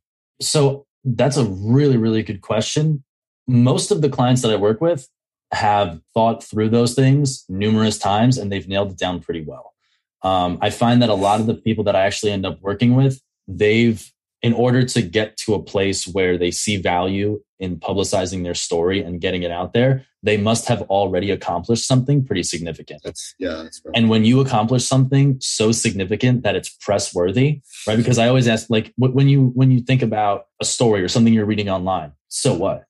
[0.41, 3.05] So that's a really really good question.
[3.47, 5.09] Most of the clients that i work with
[5.53, 9.75] have thought through those things numerous times and they've nailed it down pretty well.
[10.23, 12.95] Um, i find that a lot of the people that i actually end up working
[12.95, 14.11] with they've
[14.43, 19.03] in order to get to a place where they see value in publicizing their story
[19.03, 23.03] and getting it out there, they must have already accomplished something pretty significant.
[23.05, 23.63] That's yeah.
[23.63, 23.95] That's right.
[23.95, 27.97] And when you accomplish something so significant that it's press worthy, right?
[27.97, 31.35] Because I always ask, like, when you when you think about a story or something
[31.35, 32.85] you're reading online, so what,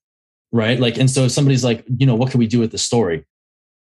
[0.51, 0.79] right?
[0.79, 3.25] Like, and so if somebody's like, you know, what can we do with the story?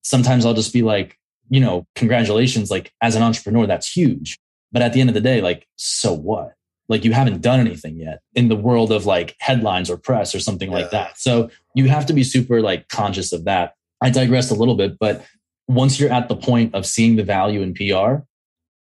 [0.02, 2.70] Sometimes I'll just be like, you know, congratulations.
[2.70, 4.38] Like, as an entrepreneur, that's huge.
[4.72, 6.54] But at the end of the day, like, so what?
[6.88, 10.40] Like you haven't done anything yet in the world of like headlines or press or
[10.40, 10.78] something yeah.
[10.78, 11.18] like that.
[11.18, 13.74] So you have to be super like conscious of that.
[14.00, 15.24] I digressed a little bit, but
[15.66, 18.22] once you're at the point of seeing the value in PR,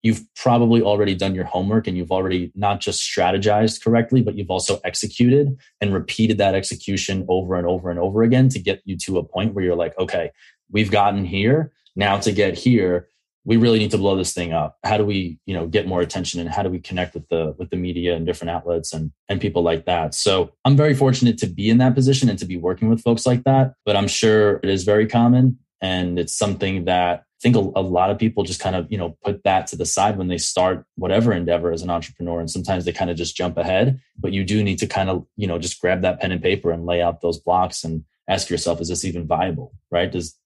[0.01, 4.49] you've probably already done your homework and you've already not just strategized correctly, but you've
[4.49, 8.95] also executed and repeated that execution over and over and over again to get you
[8.97, 10.31] to a point where you're like, okay,
[10.71, 11.73] we've gotten here.
[11.95, 13.09] Now to get here,
[13.45, 14.77] we really need to blow this thing up.
[14.83, 17.55] How do we you know get more attention and how do we connect with the
[17.57, 20.13] with the media and different outlets and and people like that?
[20.13, 23.25] So i'm very fortunate to be in that position and to be working with folks
[23.25, 27.55] like that but i'm sure it is very common and it's something that I think
[27.55, 30.17] a, a lot of people just kind of you know put that to the side
[30.17, 33.57] when they start whatever endeavor as an entrepreneur and sometimes they kind of just jump
[33.57, 36.41] ahead but you do need to kind of you know just grab that pen and
[36.41, 40.11] paper and lay out those blocks and ask yourself is this even viable right?
[40.11, 40.37] Does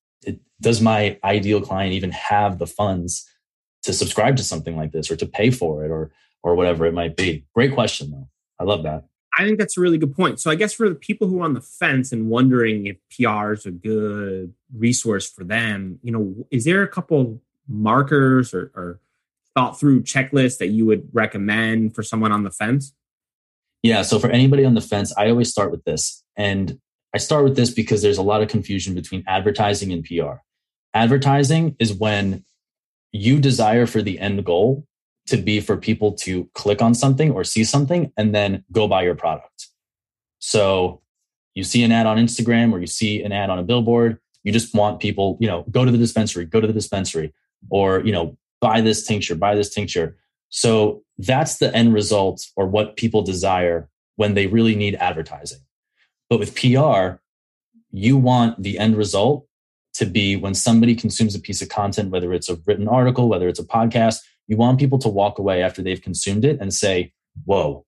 [0.64, 3.30] does my ideal client even have the funds
[3.84, 6.94] to subscribe to something like this or to pay for it or or whatever it
[6.94, 7.46] might be?
[7.54, 8.28] Great question though.
[8.60, 9.06] I love that.
[9.38, 10.40] I think that's a really good point.
[10.40, 13.54] So i guess for the people who are on the fence and wondering if pr
[13.54, 19.00] is a good resource for them you know is there a couple markers or, or
[19.56, 22.94] thought through checklists that you would recommend for someone on the fence?
[23.84, 26.24] Yeah so for anybody on the fence i always start with this.
[26.36, 26.80] And
[27.14, 30.42] I start with this because there's a lot of confusion between advertising and PR.
[30.94, 32.44] Advertising is when
[33.12, 34.86] you desire for the end goal
[35.28, 39.04] to be for people to click on something or see something and then go buy
[39.04, 39.70] your product.
[40.40, 41.02] So
[41.56, 44.52] you see an ad on Instagram or you see an ad on a billboard, you
[44.52, 47.34] just want people, you know, go to the dispensary, go to the dispensary,
[47.70, 50.18] or, you know, buy this tincture, buy this tincture.
[50.50, 55.60] So that's the end result or what people desire when they really need advertising.
[56.30, 57.22] But with PR,
[57.92, 59.48] you want the end result
[59.94, 63.48] to be when somebody consumes a piece of content, whether it's a written article, whether
[63.48, 67.14] it's a podcast, You want people to walk away after they've consumed it and say,
[67.46, 67.86] whoa,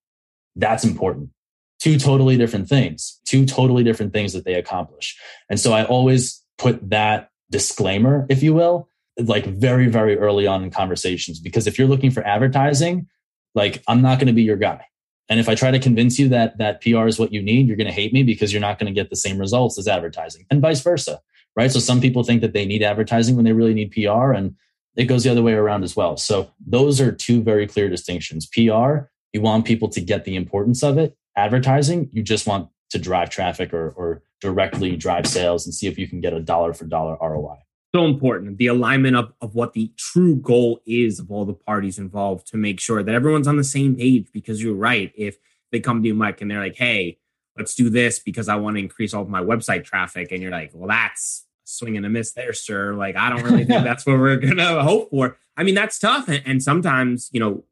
[0.56, 1.32] that's important.
[1.80, 5.20] Two totally different things, two totally different things that they accomplish.
[5.50, 8.88] And so I always put that disclaimer, if you will,
[9.18, 11.40] like very, very early on in conversations.
[11.40, 13.08] Because if you're looking for advertising,
[13.54, 14.86] like I'm not going to be your guy.
[15.28, 17.78] And if I try to convince you that that PR is what you need, you're
[17.78, 20.46] going to hate me because you're not going to get the same results as advertising
[20.52, 21.20] and vice versa.
[21.56, 21.72] Right.
[21.72, 24.56] So some people think that they need advertising when they really need PR and
[24.98, 26.18] it goes the other way around as well.
[26.18, 28.46] So those are two very clear distinctions.
[28.46, 31.18] PR, you want people to get the importance of it.
[31.36, 35.98] Advertising, you just want to drive traffic or, or directly drive sales and see if
[35.98, 37.58] you can get a dollar for dollar ROI
[37.96, 41.98] so important the alignment of, of what the true goal is of all the parties
[41.98, 45.38] involved to make sure that everyone's on the same page because you're right if
[45.72, 47.18] they come to you mike and they're like hey
[47.58, 50.52] let's do this because i want to increase all of my website traffic and you're
[50.52, 54.06] like well that's swing and a miss there sir like i don't really think that's
[54.06, 57.64] what we're gonna hope for i mean that's tough and, and sometimes you know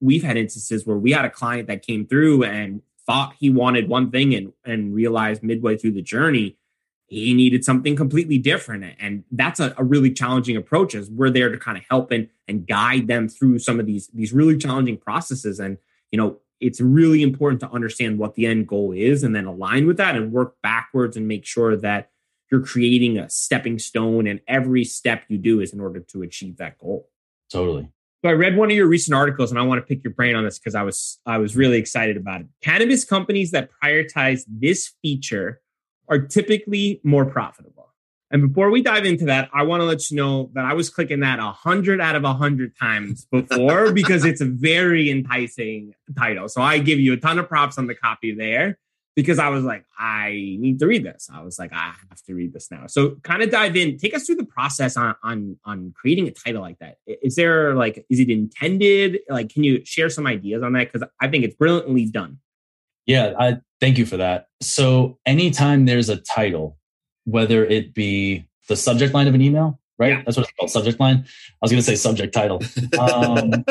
[0.00, 3.88] we've had instances where we had a client that came through and thought he wanted
[3.88, 6.56] one thing and and realized midway through the journey
[7.10, 8.94] he needed something completely different.
[9.00, 12.28] And that's a, a, really challenging approach as we're there to kind of help and,
[12.46, 15.58] and guide them through some of these, these really challenging processes.
[15.58, 15.76] And,
[16.12, 19.88] you know, it's really important to understand what the end goal is and then align
[19.88, 22.09] with that and work backwards and make sure that
[22.50, 26.56] you're creating a stepping stone and every step you do is in order to achieve
[26.56, 27.08] that goal.
[27.52, 27.88] Totally.
[28.22, 30.36] So I read one of your recent articles and I want to pick your brain
[30.36, 32.48] on this because I was I was really excited about it.
[32.62, 35.60] Cannabis companies that prioritize this feature
[36.08, 37.88] are typically more profitable.
[38.32, 40.88] And before we dive into that, I want to let you know that I was
[40.88, 46.48] clicking that 100 out of 100 times before because it's a very enticing title.
[46.48, 48.78] So I give you a ton of props on the copy there
[49.20, 51.28] because I was like, I need to read this.
[51.30, 52.86] I was like, I have to read this now.
[52.86, 56.30] So kind of dive in, take us through the process on on on creating a
[56.30, 56.96] title like that.
[57.06, 59.18] Is there like, is it intended?
[59.28, 60.90] Like, can you share some ideas on that?
[60.90, 62.38] Because I think it's brilliantly done.
[63.04, 64.48] Yeah, I thank you for that.
[64.62, 66.78] So anytime there's a title,
[67.24, 70.12] whether it be the subject line of an email, right?
[70.12, 70.22] Yeah.
[70.24, 71.24] That's what it's called, subject line.
[71.26, 72.62] I was going to say subject title.
[72.98, 73.64] Um,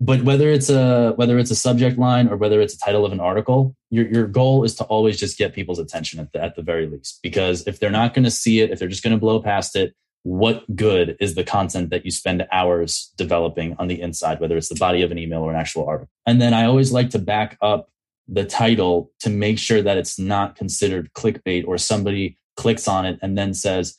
[0.00, 3.12] but whether it's a whether it's a subject line or whether it's a title of
[3.12, 6.56] an article, your your goal is to always just get people's attention at the at
[6.56, 7.20] the very least.
[7.22, 9.76] Because if they're not going to see it, if they're just going to blow past
[9.76, 14.56] it, what good is the content that you spend hours developing on the inside, whether
[14.56, 16.10] it's the body of an email or an actual article?
[16.26, 17.88] And then I always like to back up
[18.26, 23.18] the title to make sure that it's not considered clickbait or somebody clicks on it
[23.22, 23.96] and then says,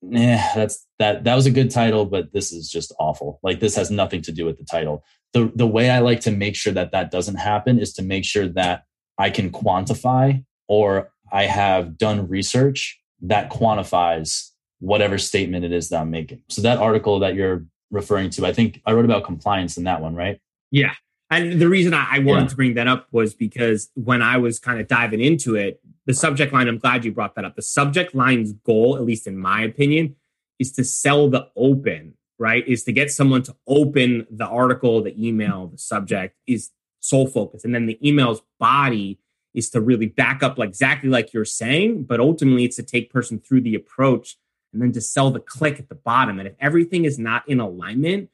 [0.00, 3.40] "Yeah, that's that that was a good title, but this is just awful.
[3.42, 5.04] Like this has nothing to do with the title."
[5.34, 8.24] The the way I like to make sure that that doesn't happen is to make
[8.24, 8.84] sure that
[9.18, 16.00] I can quantify or I have done research that quantifies whatever statement it is that
[16.00, 16.42] I'm making.
[16.48, 20.00] So that article that you're referring to, I think I wrote about compliance in that
[20.00, 20.40] one, right?
[20.70, 20.92] Yeah.
[21.30, 22.48] And the reason I, I wanted yeah.
[22.48, 26.14] to bring that up was because when I was kind of diving into it, the
[26.14, 27.56] subject line, I'm glad you brought that up.
[27.56, 30.16] The subject line's goal, at least in my opinion,
[30.58, 32.66] is to sell the open, right?
[32.66, 36.70] Is to get someone to open the article, the email, the subject is
[37.00, 37.64] sole focus.
[37.64, 39.18] And then the email's body
[39.54, 43.12] is to really back up like exactly like you're saying, but ultimately it's to take
[43.12, 44.36] person through the approach
[44.72, 46.38] and then to sell the click at the bottom.
[46.38, 48.30] And if everything is not in alignment,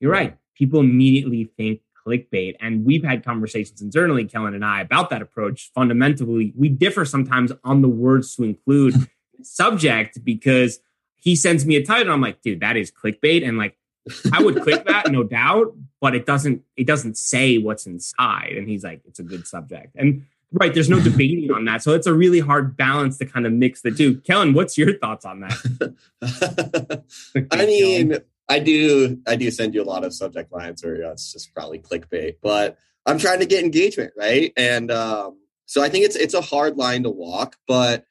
[0.00, 0.36] you're right.
[0.54, 2.56] People immediately think clickbait.
[2.60, 5.70] And we've had conversations internally, Kellen and I, about that approach.
[5.74, 8.94] Fundamentally, we differ sometimes on the words to include
[9.42, 10.80] subject because
[11.22, 12.12] he sends me a title.
[12.12, 13.46] I'm like, dude, that is clickbait.
[13.46, 13.78] And like,
[14.32, 18.54] I would click that, no doubt, but it doesn't, it doesn't say what's inside.
[18.56, 19.94] And he's like, it's a good subject.
[19.94, 21.84] And right, there's no debating on that.
[21.84, 24.16] So it's a really hard balance to kind of mix the two.
[24.22, 27.04] Kellen, what's your thoughts on that?
[27.52, 31.32] I mean, I do I do send you a lot of subject lines or it's
[31.32, 34.52] just probably clickbait, but I'm trying to get engagement, right?
[34.56, 38.06] And um, so I think it's it's a hard line to walk, but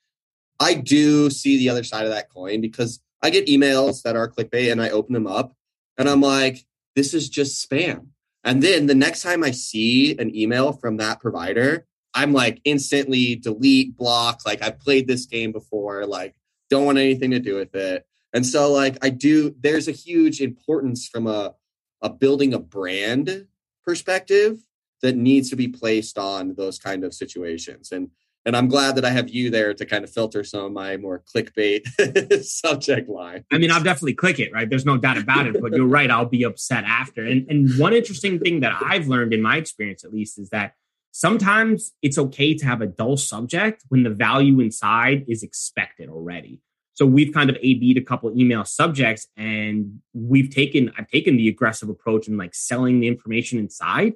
[0.59, 4.29] I do see the other side of that coin because I get emails that are
[4.29, 5.53] clickbait and I open them up
[5.97, 8.07] and I'm like, this is just spam.
[8.43, 13.35] And then the next time I see an email from that provider, I'm like instantly
[13.35, 14.41] delete, block.
[14.45, 16.35] Like I've played this game before, like
[16.69, 18.05] don't want anything to do with it.
[18.33, 21.53] And so like I do there's a huge importance from a
[22.01, 23.47] a building a brand
[23.85, 24.63] perspective
[25.01, 27.91] that needs to be placed on those kind of situations.
[27.91, 28.09] And
[28.45, 30.97] and I'm glad that I have you there to kind of filter some of my
[30.97, 33.45] more clickbait subject line.
[33.51, 34.69] I mean, I'll definitely click it, right?
[34.69, 35.61] There's no doubt about it.
[35.61, 37.23] But you're right, I'll be upset after.
[37.23, 40.73] And and one interesting thing that I've learned in my experience, at least, is that
[41.11, 46.61] sometimes it's okay to have a dull subject when the value inside is expected already.
[46.93, 51.47] So we've kind of A-B'd a couple email subjects and we've taken, I've taken the
[51.47, 54.13] aggressive approach in like selling the information inside.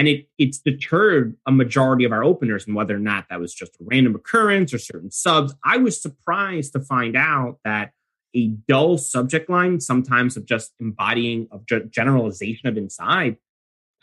[0.00, 3.52] And it it's deterred a majority of our openers and whether or not that was
[3.52, 5.52] just a random occurrence or certain subs.
[5.62, 7.92] I was surprised to find out that
[8.34, 13.36] a dull subject line, sometimes of just embodying of generalization of inside,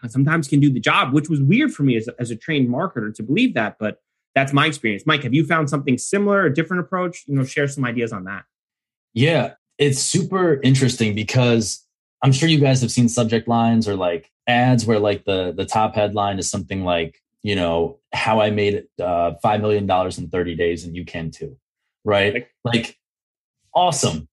[0.04, 2.70] uh, sometimes can do the job, which was weird for me as as a trained
[2.70, 3.78] marketer to believe that.
[3.80, 3.98] But
[4.36, 5.08] that's my experience.
[5.08, 7.24] Mike, have you found something similar, a different approach?
[7.26, 8.44] You know, share some ideas on that.
[9.16, 11.87] Yeah, it's super interesting because
[12.24, 15.66] I'm sure you guys have seen subject lines or like ads where like the the
[15.66, 20.18] top headline is something like, you know, how I made it uh, five million dollars
[20.18, 21.58] in 30 days, and you can too,
[22.04, 22.48] right?
[22.64, 22.98] Like,
[23.74, 24.28] awesome.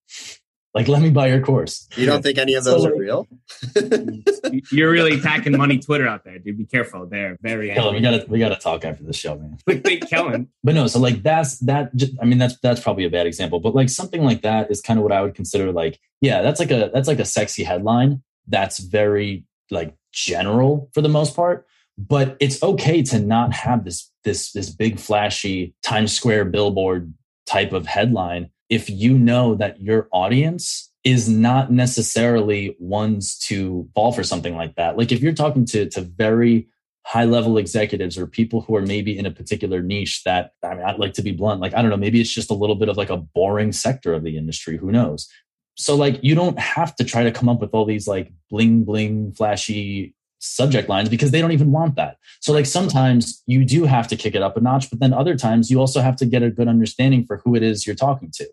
[0.75, 1.89] Like, let me buy your course.
[1.97, 3.29] You don't think any of those so, are real?
[4.73, 6.59] you're really attacking money Twitter out there, dude.
[6.59, 7.07] Be careful.
[7.07, 7.73] They're very.
[7.73, 9.57] Kellen, we gotta we gotta talk after the show, man.
[9.67, 10.49] Wait, Kellen.
[10.65, 11.95] but no, so like that's that.
[11.95, 14.81] Just, I mean, that's that's probably a bad example, but like something like that is
[14.81, 17.63] kind of what I would consider like, yeah, that's like a that's like a sexy
[17.63, 18.23] headline.
[18.49, 21.67] That's very like general for the most part
[21.97, 27.13] but it's okay to not have this this this big flashy Times Square billboard
[27.47, 34.11] type of headline if you know that your audience is not necessarily ones to fall
[34.11, 34.97] for something like that.
[34.97, 36.69] Like if you're talking to, to very
[37.05, 40.85] high level executives or people who are maybe in a particular niche that I mean,
[40.85, 42.89] I'd like to be blunt, like, I don't know, maybe it's just a little bit
[42.89, 44.79] of like a boring sector of the industry.
[44.79, 45.29] Who knows?
[45.77, 48.85] So like you don't have to try to come up with all these like bling
[48.85, 52.19] bling flashy subject lines because they don't even want that.
[52.41, 55.37] So like sometimes you do have to kick it up a notch, but then other
[55.37, 58.31] times you also have to get a good understanding for who it is you're talking
[58.35, 58.47] to.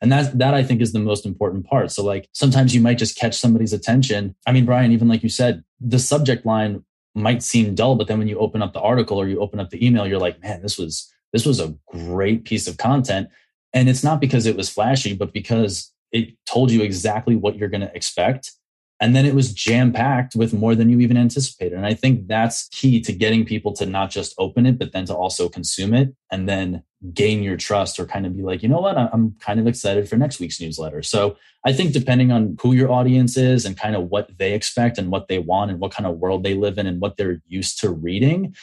[0.00, 1.90] And that that I think is the most important part.
[1.92, 4.34] So like sometimes you might just catch somebody's attention.
[4.46, 6.84] I mean, Brian, even like you said, the subject line
[7.14, 9.70] might seem dull, but then when you open up the article or you open up
[9.70, 13.28] the email, you're like, man, this was this was a great piece of content.
[13.72, 17.68] And it's not because it was flashy, but because it told you exactly what you're
[17.68, 18.52] going to expect
[18.98, 21.74] and then it was jam packed with more than you even anticipated.
[21.74, 25.04] And I think that's key to getting people to not just open it, but then
[25.06, 26.82] to also consume it and then
[27.12, 30.08] gain your trust or kind of be like, you know what, I'm kind of excited
[30.08, 31.02] for next week's newsletter.
[31.02, 34.96] So I think depending on who your audience is and kind of what they expect
[34.96, 37.42] and what they want and what kind of world they live in and what they're
[37.46, 38.54] used to reading,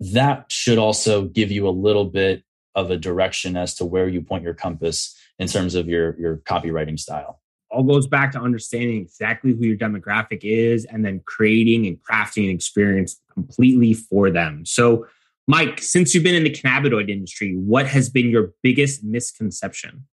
[0.00, 2.42] that should also give you a little bit
[2.74, 6.38] of a direction as to where you point your compass in terms of your, your
[6.38, 7.40] copywriting style
[7.74, 12.44] all goes back to understanding exactly who your demographic is and then creating and crafting
[12.44, 14.64] an experience completely for them.
[14.64, 15.06] So,
[15.46, 20.06] Mike, since you've been in the cannabinoid industry, what has been your biggest misconception?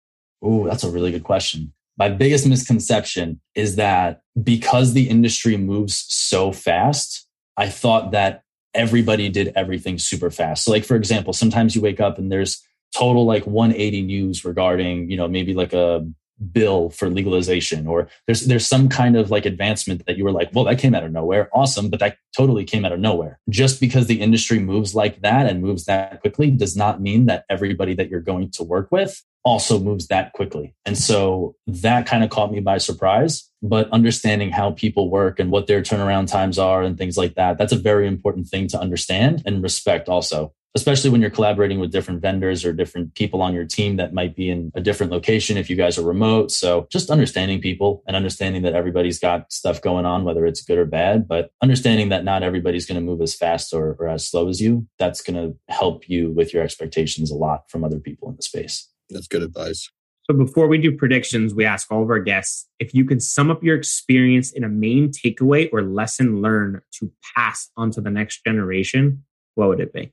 [0.43, 1.73] Oh, that's a really good question.
[1.99, 8.43] My biggest misconception is that because the industry moves so fast, I thought that
[8.73, 10.65] everybody did everything super fast.
[10.65, 12.63] So, like, for example, sometimes you wake up and there's
[12.97, 16.07] total like 180 news regarding, you know, maybe like a
[16.53, 20.51] bill for legalization or there's there's some kind of like advancement that you were like
[20.55, 21.49] well that came out of nowhere.
[21.53, 23.39] Awesome but that totally came out of nowhere.
[23.49, 27.45] Just because the industry moves like that and moves that quickly does not mean that
[27.51, 30.75] everybody that you're going to work with also moves that quickly.
[30.85, 35.51] And so that kind of caught me by surprise but understanding how people work and
[35.51, 38.81] what their turnaround times are and things like that that's a very important thing to
[38.81, 43.55] understand and respect also especially when you're collaborating with different vendors or different people on
[43.55, 46.51] your team that might be in a different location if you guys are remote.
[46.51, 50.79] So just understanding people and understanding that everybody's got stuff going on, whether it's good
[50.79, 54.29] or bad, but understanding that not everybody's going to move as fast or, or as
[54.29, 57.99] slow as you, that's going to help you with your expectations a lot from other
[57.99, 58.89] people in the space.
[59.11, 59.91] That's good advice.
[60.31, 63.51] So before we do predictions, we ask all of our guests if you can sum
[63.51, 68.11] up your experience in a main takeaway or lesson learned to pass on to the
[68.11, 69.25] next generation,
[69.57, 70.13] what would it be?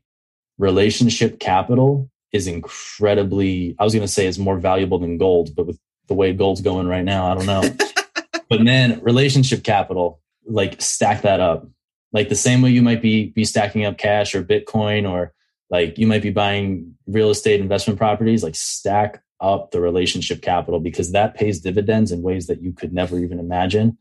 [0.58, 5.66] Relationship capital is incredibly, I was going to say is more valuable than gold, but
[5.66, 7.64] with the way gold's going right now, I don't know.
[8.50, 11.68] but man, relationship capital, like stack that up.
[12.14, 15.34] Like the same way you might be be stacking up cash or Bitcoin or
[15.70, 20.80] like you might be buying real estate investment properties, like stack up the relationship capital
[20.80, 23.98] because that pays dividends in ways that you could never even imagine.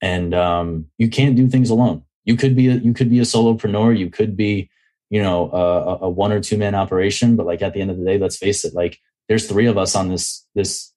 [0.00, 2.04] And um, you can't do things alone.
[2.24, 3.98] You could be a, you could be a solopreneur.
[3.98, 4.70] You could be
[5.10, 7.98] you know a, a one or two man operation but like at the end of
[7.98, 10.92] the day let's face it like there's three of us on this this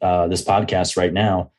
[0.00, 1.52] uh this podcast right now.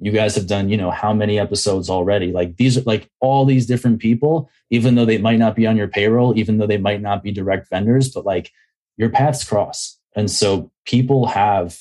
[0.00, 2.32] You guys have done you know how many episodes already?
[2.32, 5.76] Like these are like all these different people even though they might not be on
[5.76, 8.50] your payroll even though they might not be direct vendors but like
[8.96, 9.98] your paths cross.
[10.16, 11.78] And so people have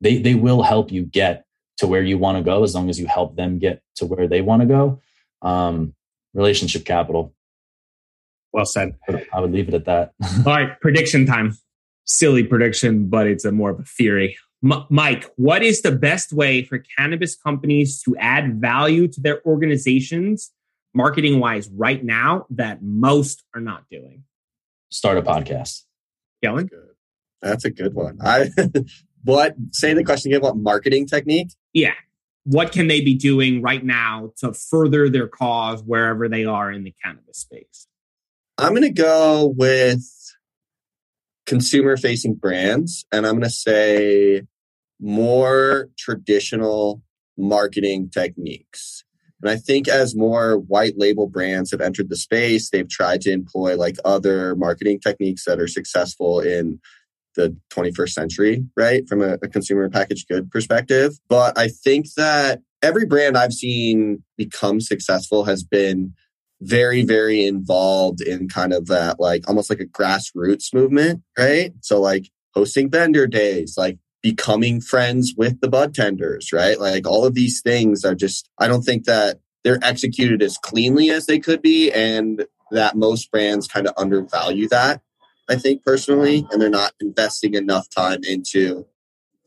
[0.00, 1.44] they they will help you get
[1.78, 4.28] to where you want to go as long as you help them get to where
[4.28, 5.00] they want to go.
[5.40, 5.94] Um
[6.34, 7.34] relationship capital
[8.52, 8.96] well said.
[9.32, 10.12] I would leave it at that.
[10.46, 11.56] All right, prediction time.
[12.04, 14.36] silly prediction, but it's a more of a theory.
[14.64, 19.44] M- Mike, what is the best way for cannabis companies to add value to their
[19.46, 20.52] organizations,
[20.94, 24.24] marketing wise, right now that most are not doing?
[24.90, 25.82] Start a podcast.
[26.44, 26.68] Kellen?
[27.40, 28.18] That's a good one.
[28.22, 28.50] I
[29.24, 30.42] what say the question again?
[30.42, 31.48] What marketing technique?
[31.72, 31.94] Yeah.
[32.44, 36.84] What can they be doing right now to further their cause wherever they are in
[36.84, 37.86] the cannabis space?
[38.62, 40.04] I'm going to go with
[41.46, 44.42] consumer facing brands, and I'm going to say
[45.00, 47.02] more traditional
[47.36, 49.02] marketing techniques.
[49.42, 53.32] And I think as more white label brands have entered the space, they've tried to
[53.32, 56.78] employ like other marketing techniques that are successful in
[57.34, 59.08] the 21st century, right?
[59.08, 61.14] From a, a consumer packaged good perspective.
[61.28, 66.14] But I think that every brand I've seen become successful has been
[66.62, 71.72] very, very involved in kind of that, like almost like a grassroots movement, right?
[71.80, 76.78] So, like hosting vendor days, like becoming friends with the bud tenders, right?
[76.78, 81.10] Like all of these things are just, I don't think that they're executed as cleanly
[81.10, 81.90] as they could be.
[81.90, 85.02] And that most brands kind of undervalue that,
[85.48, 88.86] I think personally, and they're not investing enough time into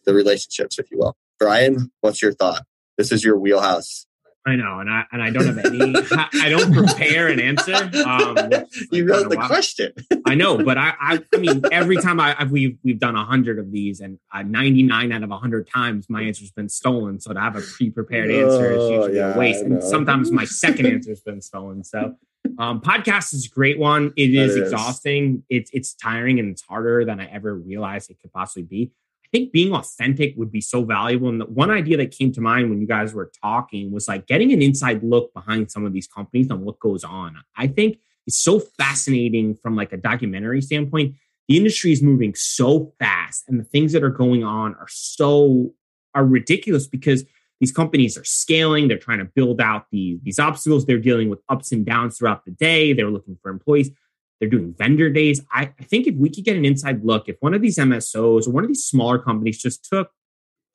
[0.05, 1.17] the relationships, if you will.
[1.39, 2.63] Brian, what's your thought?
[2.97, 4.05] This is your wheelhouse.
[4.47, 5.95] I know, and I and I don't have any.
[6.11, 7.73] I don't prepare an answer.
[7.73, 8.37] Um,
[8.91, 9.91] you wrote the question.
[10.27, 13.25] I know, but I, I, I mean, every time I I've, we've we've done a
[13.25, 17.19] hundred of these, and uh, ninety nine out of hundred times my answer's been stolen.
[17.19, 20.31] So to have a pre prepared answer is oh, usually yeah, a waste, and sometimes
[20.31, 21.83] my second answer's been stolen.
[21.83, 22.15] So,
[22.59, 24.13] um, podcast is a great one.
[24.15, 25.43] It is, is exhausting.
[25.49, 28.91] It's it's tiring, and it's harder than I ever realized it could possibly be.
[29.35, 31.27] Think being authentic would be so valuable.
[31.27, 34.27] And the one idea that came to mind when you guys were talking was like
[34.27, 37.35] getting an inside look behind some of these companies and what goes on.
[37.57, 41.15] I think it's so fascinating from like a documentary standpoint.
[41.49, 45.73] The industry is moving so fast and the things that are going on are so
[46.13, 47.25] are ridiculous because
[47.59, 51.41] these companies are scaling, they're trying to build out the, these obstacles, they're dealing with
[51.49, 53.91] ups and downs throughout the day, they're looking for employees.
[54.39, 55.41] They're doing vendor days.
[55.51, 58.47] I, I think if we could get an inside look, if one of these MSOs
[58.47, 60.11] or one of these smaller companies just took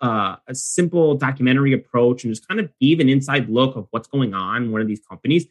[0.00, 4.08] uh, a simple documentary approach and just kind of gave an inside look of what's
[4.08, 5.46] going on in one of these companies,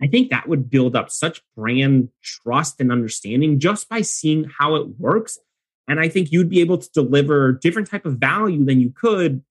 [0.00, 4.76] I think that would build up such brand trust and understanding just by seeing how
[4.76, 5.38] it works.
[5.88, 9.42] And I think you'd be able to deliver different type of value than you could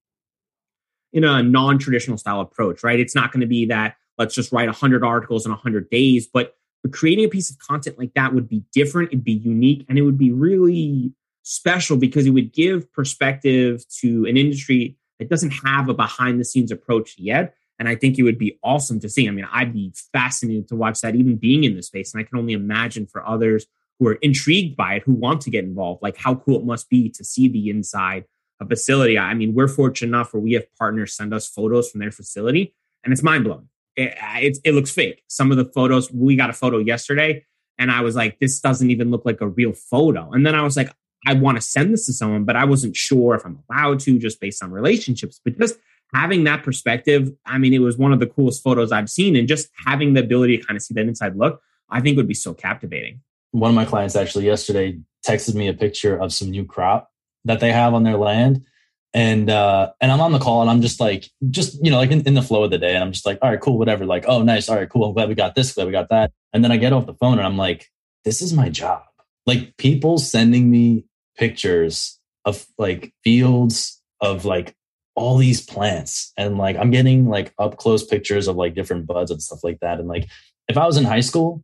[1.11, 2.99] in a non-traditional style approach, right?
[2.99, 6.55] It's not going to be that let's just write 100 articles in 100 days, but
[6.83, 9.97] but creating a piece of content like that would be different, it'd be unique, and
[9.97, 11.11] it would be really
[11.43, 16.45] special because it would give perspective to an industry that doesn't have a behind the
[16.45, 17.55] scenes approach yet.
[17.79, 19.27] And I think it would be awesome to see.
[19.27, 22.13] I mean, I'd be fascinated to watch that, even being in the space.
[22.13, 23.65] And I can only imagine for others
[23.99, 26.89] who are intrigued by it, who want to get involved, like how cool it must
[26.89, 28.25] be to see the inside
[28.59, 29.17] a facility.
[29.17, 32.73] I mean, we're fortunate enough where we have partners send us photos from their facility,
[33.03, 35.23] and it's mind blowing it, it, it looks fake.
[35.27, 37.45] Some of the photos, we got a photo yesterday,
[37.77, 40.31] and I was like, this doesn't even look like a real photo.
[40.31, 40.91] And then I was like,
[41.25, 44.19] I want to send this to someone, but I wasn't sure if I'm allowed to
[44.19, 45.41] just based on relationships.
[45.43, 45.75] But just
[46.13, 49.35] having that perspective, I mean, it was one of the coolest photos I've seen.
[49.35, 52.27] And just having the ability to kind of see that inside look, I think would
[52.27, 53.21] be so captivating.
[53.51, 57.11] One of my clients actually yesterday texted me a picture of some new crop
[57.45, 58.65] that they have on their land
[59.13, 62.11] and uh and i'm on the call and i'm just like just you know like
[62.11, 64.05] in, in, the flow of the day and i'm just like all right cool whatever.
[64.05, 64.69] Like oh nice.
[64.69, 65.05] All right cool.
[65.05, 66.31] I'm glad we got this glad we got that.
[66.53, 67.87] And then i get off the phone and i'm like
[68.25, 69.03] this is my job.
[69.45, 71.05] Like people sending me
[71.37, 74.75] pictures of like fields of like
[75.15, 76.33] all these plants.
[76.37, 79.79] And like i'm getting like up close pictures of like different buds and stuff like
[79.79, 79.99] that.
[79.99, 80.27] And like
[80.67, 81.63] if i was in high school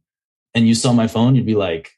[0.54, 1.92] and you saw my phone you'd be like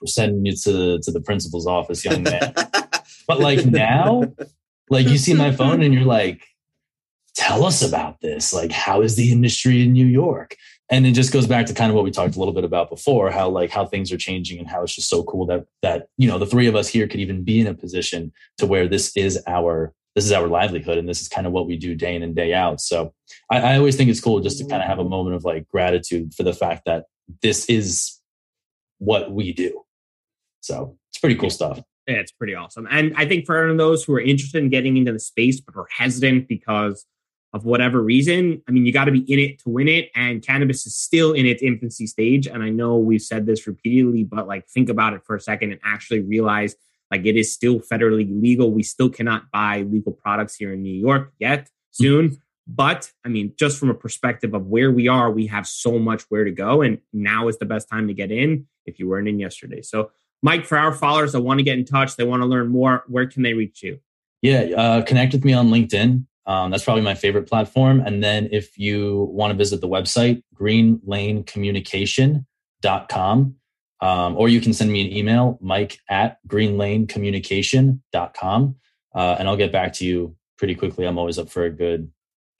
[0.00, 2.54] we're sending you to to the principal's office young man
[3.28, 4.32] But like now,
[4.90, 6.44] like you see my phone and you're like,
[7.34, 8.52] tell us about this.
[8.52, 10.56] Like, how is the industry in New York?
[10.90, 12.88] And it just goes back to kind of what we talked a little bit about
[12.88, 16.08] before, how like how things are changing and how it's just so cool that that
[16.16, 18.88] you know the three of us here could even be in a position to where
[18.88, 21.94] this is our this is our livelihood and this is kind of what we do
[21.94, 22.80] day in and day out.
[22.80, 23.12] So
[23.50, 25.68] I, I always think it's cool just to kind of have a moment of like
[25.68, 27.04] gratitude for the fact that
[27.42, 28.18] this is
[28.98, 29.84] what we do.
[30.60, 31.80] So it's pretty cool stuff.
[32.08, 32.88] It's pretty awesome.
[32.90, 35.86] And I think for those who are interested in getting into the space but are
[35.90, 37.04] hesitant because
[37.52, 40.10] of whatever reason, I mean, you got to be in it to win it.
[40.14, 42.46] And cannabis is still in its infancy stage.
[42.46, 45.72] And I know we've said this repeatedly, but like think about it for a second
[45.72, 46.74] and actually realize
[47.10, 48.70] like it is still federally legal.
[48.70, 52.40] We still cannot buy legal products here in New York yet, soon.
[52.66, 56.22] But I mean, just from a perspective of where we are, we have so much
[56.28, 56.82] where to go.
[56.82, 59.82] And now is the best time to get in if you weren't in yesterday.
[59.82, 60.10] So
[60.42, 63.04] Mike, for our followers that want to get in touch, they want to learn more,
[63.08, 63.98] where can they reach you?
[64.42, 66.24] Yeah, uh, connect with me on LinkedIn.
[66.46, 68.00] Um, that's probably my favorite platform.
[68.00, 73.54] And then if you want to visit the website, greenlanecommunication.com,
[74.00, 78.76] um, or you can send me an email, mike at greenlanecommunication.com,
[79.14, 81.04] uh, and I'll get back to you pretty quickly.
[81.04, 82.10] I'm always up for a good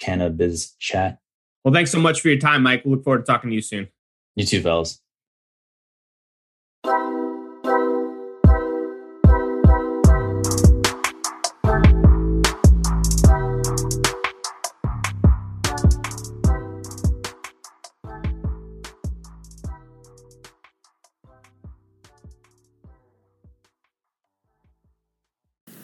[0.00, 1.18] cannabis chat.
[1.64, 2.84] Well, thanks so much for your time, Mike.
[2.84, 3.88] We look forward to talking to you soon.
[4.36, 5.00] You too, fellas.